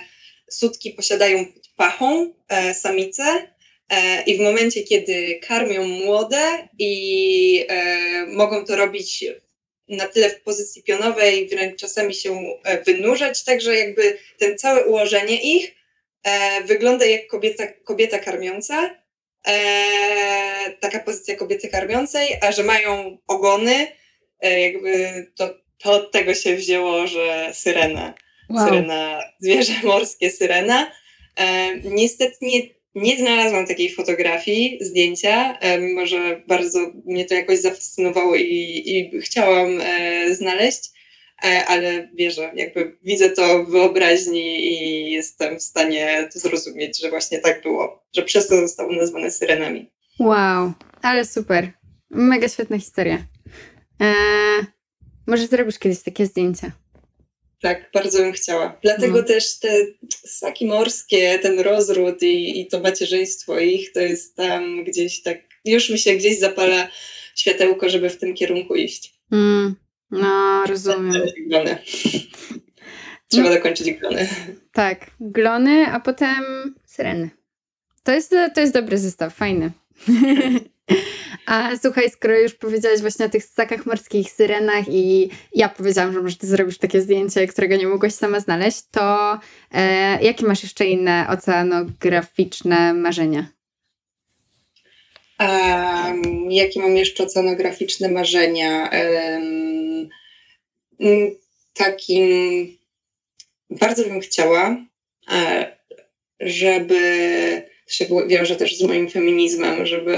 sutki 0.50 0.90
posiadają 0.90 1.46
pachą 1.76 2.34
e, 2.48 2.74
samice 2.74 3.22
e, 3.88 4.22
i 4.22 4.36
w 4.36 4.40
momencie, 4.40 4.82
kiedy 4.82 5.40
karmią 5.42 5.88
młode 5.88 6.68
i 6.78 7.66
mogą 8.26 8.64
to 8.64 8.76
robić 8.76 9.24
na 9.88 10.08
tyle 10.08 10.30
w 10.30 10.40
pozycji 10.40 10.82
pionowej, 10.82 11.48
wręcz 11.48 11.80
czasami 11.80 12.14
się 12.14 12.58
wynurzać, 12.86 13.44
także 13.44 13.76
jakby 13.76 14.18
ten 14.38 14.58
całe 14.58 14.84
ułożenie 14.84 15.56
ich 15.56 15.74
e, 16.24 16.62
wygląda 16.64 17.06
jak 17.06 17.26
kobieta, 17.26 17.66
kobieta 17.66 18.18
karmiąca, 18.18 18.96
e, 19.46 19.54
taka 20.80 21.00
pozycja 21.00 21.36
kobiety 21.36 21.68
karmiącej, 21.68 22.28
a 22.40 22.52
że 22.52 22.64
mają 22.64 23.18
ogony, 23.26 23.74
e, 23.74 24.01
jakby 24.50 25.26
to, 25.36 25.54
to 25.78 25.92
od 25.92 26.12
tego 26.12 26.34
się 26.34 26.56
wzięło, 26.56 27.06
że 27.06 27.50
syrena, 27.52 28.14
wow. 28.50 28.68
syrena, 28.68 29.20
zwierzę 29.40 29.72
morskie 29.84 30.30
syrena. 30.30 30.92
E, 31.36 31.76
niestety 31.76 32.36
nie, 32.42 32.60
nie 32.94 33.16
znalazłam 33.16 33.66
takiej 33.66 33.94
fotografii, 33.94 34.78
zdjęcia, 34.80 35.58
e, 35.58 35.78
mimo 35.78 36.06
że 36.06 36.42
bardzo 36.46 36.78
mnie 37.04 37.24
to 37.24 37.34
jakoś 37.34 37.58
zafascynowało 37.58 38.36
i, 38.36 38.82
i 38.86 39.20
chciałam 39.20 39.80
e, 39.80 40.34
znaleźć. 40.34 40.92
E, 41.44 41.64
ale 41.66 42.08
wierzę, 42.14 42.52
jakby 42.54 42.96
widzę 43.02 43.30
to 43.30 43.64
w 43.64 43.70
wyobraźni 43.70 44.72
i 44.72 45.10
jestem 45.10 45.58
w 45.58 45.62
stanie 45.62 46.28
zrozumieć, 46.34 47.00
że 47.00 47.10
właśnie 47.10 47.38
tak 47.38 47.62
było, 47.62 48.04
że 48.16 48.22
przez 48.22 48.48
to 48.48 48.56
zostały 48.56 48.96
nazwane 48.96 49.30
syrenami. 49.30 49.90
Wow, 50.18 50.72
ale 51.02 51.24
super. 51.24 51.70
Mega 52.10 52.48
świetna 52.48 52.78
historia. 52.78 53.26
Eee, 54.02 54.66
może 55.26 55.46
zrobisz 55.46 55.78
kiedyś 55.78 56.02
takie 56.02 56.26
zdjęcia. 56.26 56.72
Tak, 57.60 57.90
bardzo 57.94 58.18
bym 58.18 58.32
chciała. 58.32 58.78
Dlatego 58.82 59.16
no. 59.16 59.22
też 59.22 59.58
te 59.58 59.68
ssaki 60.26 60.66
morskie, 60.66 61.38
ten 61.38 61.60
rozród 61.60 62.22
i, 62.22 62.60
i 62.60 62.66
to 62.66 62.80
macierzyństwo 62.80 63.58
ich, 63.58 63.92
to 63.92 64.00
jest 64.00 64.36
tam 64.36 64.84
gdzieś 64.84 65.22
tak, 65.22 65.38
już 65.64 65.90
mi 65.90 65.98
się 65.98 66.14
gdzieś 66.14 66.38
zapala 66.38 66.88
światełko, 67.34 67.88
żeby 67.88 68.10
w 68.10 68.18
tym 68.18 68.34
kierunku 68.34 68.74
iść. 68.74 69.14
Mm. 69.32 69.74
No, 70.10 70.64
rozumiem. 70.66 71.22
Glony. 71.46 71.78
Trzeba 73.28 73.48
no. 73.48 73.54
dokończyć 73.54 73.92
glony. 73.92 74.28
Tak, 74.72 75.10
glony, 75.20 75.86
a 75.86 76.00
potem 76.00 76.44
syreny. 76.86 77.30
To 78.02 78.12
jest, 78.12 78.34
to 78.54 78.60
jest 78.60 78.72
dobry 78.72 78.98
zestaw, 78.98 79.34
fajny. 79.34 79.70
A 81.46 81.70
słuchaj, 81.82 82.10
skoro 82.10 82.38
już 82.38 82.54
powiedziałaś 82.54 83.00
właśnie 83.00 83.26
o 83.26 83.28
tych 83.28 83.44
ssakach 83.44 83.86
morskich, 83.86 84.30
syrenach 84.30 84.84
i 84.88 85.30
ja 85.54 85.68
powiedziałam, 85.68 86.12
że 86.12 86.22
może 86.22 86.36
ty 86.36 86.46
zrobisz 86.46 86.78
takie 86.78 87.00
zdjęcie, 87.00 87.46
którego 87.46 87.76
nie 87.76 87.86
mogłaś 87.86 88.12
sama 88.12 88.40
znaleźć, 88.40 88.82
to 88.90 89.38
e, 89.74 90.22
jakie 90.22 90.46
masz 90.46 90.62
jeszcze 90.62 90.86
inne 90.86 91.26
oceanograficzne 91.28 92.94
marzenia? 92.94 93.46
Um, 95.40 96.50
jakie 96.50 96.80
mam 96.80 96.96
jeszcze 96.96 97.24
oceanograficzne 97.24 98.08
marzenia? 98.08 98.90
Um, 98.92 100.08
takim 101.74 102.22
bardzo 103.70 104.04
bym 104.04 104.20
chciała, 104.20 104.76
e, 105.32 105.76
żeby 106.40 107.00
to 107.86 107.92
się 107.92 108.06
wiąże 108.26 108.56
też 108.56 108.78
z 108.78 108.82
moim 108.82 109.10
feminizmem, 109.10 109.86
żeby 109.86 110.16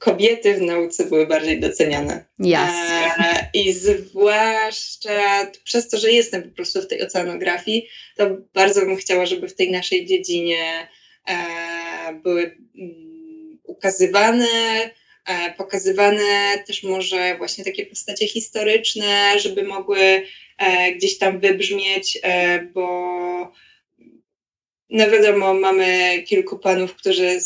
kobiety 0.00 0.54
w 0.54 0.60
nauce 0.62 1.04
były 1.04 1.26
bardziej 1.26 1.60
doceniane. 1.60 2.24
Jasne. 2.38 3.14
E, 3.18 3.50
I 3.54 3.72
zwłaszcza 3.72 5.50
przez 5.64 5.88
to, 5.88 5.98
że 5.98 6.12
jestem 6.12 6.42
po 6.42 6.48
prostu 6.48 6.82
w 6.82 6.86
tej 6.86 7.02
oceanografii, 7.02 7.88
to 8.16 8.30
bardzo 8.54 8.80
bym 8.80 8.96
chciała, 8.96 9.26
żeby 9.26 9.48
w 9.48 9.54
tej 9.54 9.70
naszej 9.70 10.06
dziedzinie 10.06 10.88
e, 11.28 11.36
były 12.22 12.42
mm, 12.78 13.58
ukazywane, 13.64 14.46
e, 15.26 15.54
pokazywane 15.56 16.58
też 16.66 16.82
może 16.82 17.36
właśnie 17.38 17.64
takie 17.64 17.86
postacie 17.86 18.28
historyczne, 18.28 19.38
żeby 19.38 19.62
mogły 19.62 20.22
gdzieś 20.96 21.18
tam 21.18 21.40
wybrzmieć, 21.40 22.18
bo 22.72 23.52
no 24.90 25.10
wiadomo, 25.10 25.54
mamy 25.54 26.22
kilku 26.26 26.58
panów, 26.58 26.94
którzy 26.94 27.40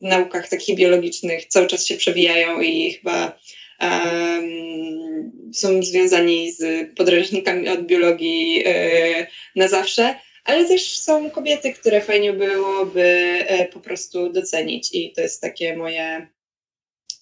naukach 0.00 0.48
takich 0.48 0.76
biologicznych 0.76 1.46
cały 1.46 1.66
czas 1.66 1.86
się 1.86 1.96
przewijają 1.96 2.60
i 2.60 2.92
chyba 2.92 3.38
um, 3.80 5.32
są 5.54 5.82
związani 5.82 6.52
z 6.52 6.90
podręcznikami 6.96 7.68
od 7.68 7.86
biologii 7.86 8.62
e, 8.66 9.26
na 9.56 9.68
zawsze, 9.68 10.14
ale 10.44 10.68
też 10.68 10.98
są 10.98 11.30
kobiety, 11.30 11.72
które 11.72 12.00
fajnie 12.00 12.32
byłoby 12.32 13.02
e, 13.46 13.68
po 13.68 13.80
prostu 13.80 14.32
docenić 14.32 14.94
i 14.94 15.12
to 15.12 15.20
jest 15.20 15.40
takie 15.40 15.76
moje 15.76 16.26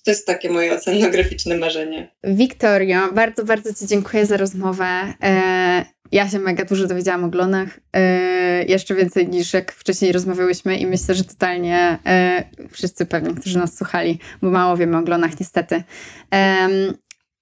to 0.05 0.11
jest 0.11 0.26
takie 0.26 0.51
moje 0.51 0.74
oceanograficzne 0.74 1.57
marzenie. 1.57 2.09
Wiktorio, 2.24 3.12
bardzo, 3.12 3.45
bardzo 3.45 3.74
Ci 3.74 3.86
dziękuję 3.86 4.26
za 4.26 4.36
rozmowę. 4.36 5.14
E, 5.22 5.84
ja 6.12 6.28
się 6.28 6.38
mega 6.38 6.64
dużo 6.64 6.86
dowiedziałam 6.86 7.24
o 7.24 7.28
glonach, 7.28 7.80
e, 7.92 8.64
jeszcze 8.64 8.94
więcej 8.94 9.28
niż 9.28 9.52
jak 9.52 9.72
wcześniej 9.72 10.12
rozmawiałyśmy 10.12 10.76
i 10.76 10.86
myślę, 10.86 11.14
że 11.14 11.24
totalnie 11.24 11.98
e, 12.06 12.44
wszyscy 12.70 13.06
pewnie, 13.06 13.34
którzy 13.34 13.59
nas 13.59 13.76
słuchali, 13.76 14.18
bo 14.42 14.50
mało 14.50 14.76
wiemy 14.76 14.96
o 14.96 15.02
glonach 15.02 15.40
niestety. 15.40 15.82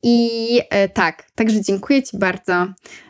I 0.03 0.61
e, 0.71 0.89
tak, 0.89 1.31
także 1.35 1.61
dziękuję 1.61 2.03
Ci 2.03 2.19
bardzo. 2.19 2.67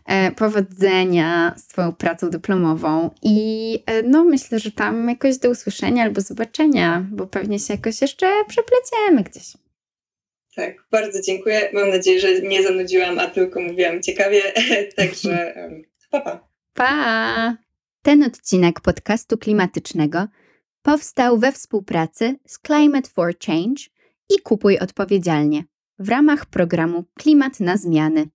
E, 0.06 0.30
powodzenia 0.30 1.54
z 1.56 1.66
Twoją 1.66 1.92
pracą 1.92 2.30
dyplomową 2.30 3.10
i 3.22 3.78
e, 3.86 4.02
no 4.02 4.24
myślę, 4.24 4.58
że 4.58 4.70
tam 4.70 5.08
jakoś 5.08 5.38
do 5.38 5.50
usłyszenia 5.50 6.04
albo 6.04 6.20
zobaczenia, 6.20 7.06
bo 7.10 7.26
pewnie 7.26 7.58
się 7.58 7.74
jakoś 7.74 8.02
jeszcze 8.02 8.26
przepleciemy 8.48 9.22
gdzieś. 9.22 9.65
Tak, 10.56 10.74
bardzo 10.90 11.22
dziękuję. 11.22 11.70
Mam 11.72 11.90
nadzieję, 11.90 12.20
że 12.20 12.40
nie 12.40 12.62
zanudziłam, 12.62 13.18
a 13.18 13.26
tylko 13.26 13.60
mówiłam 13.60 14.02
ciekawie. 14.02 14.42
Także 14.96 15.54
pa, 16.10 16.20
pa. 16.20 16.48
Pa! 16.74 17.56
Ten 18.02 18.22
odcinek 18.22 18.80
podcastu 18.80 19.38
klimatycznego 19.38 20.26
powstał 20.82 21.38
we 21.38 21.52
współpracy 21.52 22.38
z 22.46 22.58
Climate 22.58 23.10
for 23.10 23.32
Change 23.46 23.82
i 24.30 24.40
Kupuj 24.42 24.78
Odpowiedzialnie 24.78 25.64
w 25.98 26.08
ramach 26.08 26.46
programu 26.46 27.04
Klimat 27.14 27.60
na 27.60 27.76
Zmiany 27.76 28.24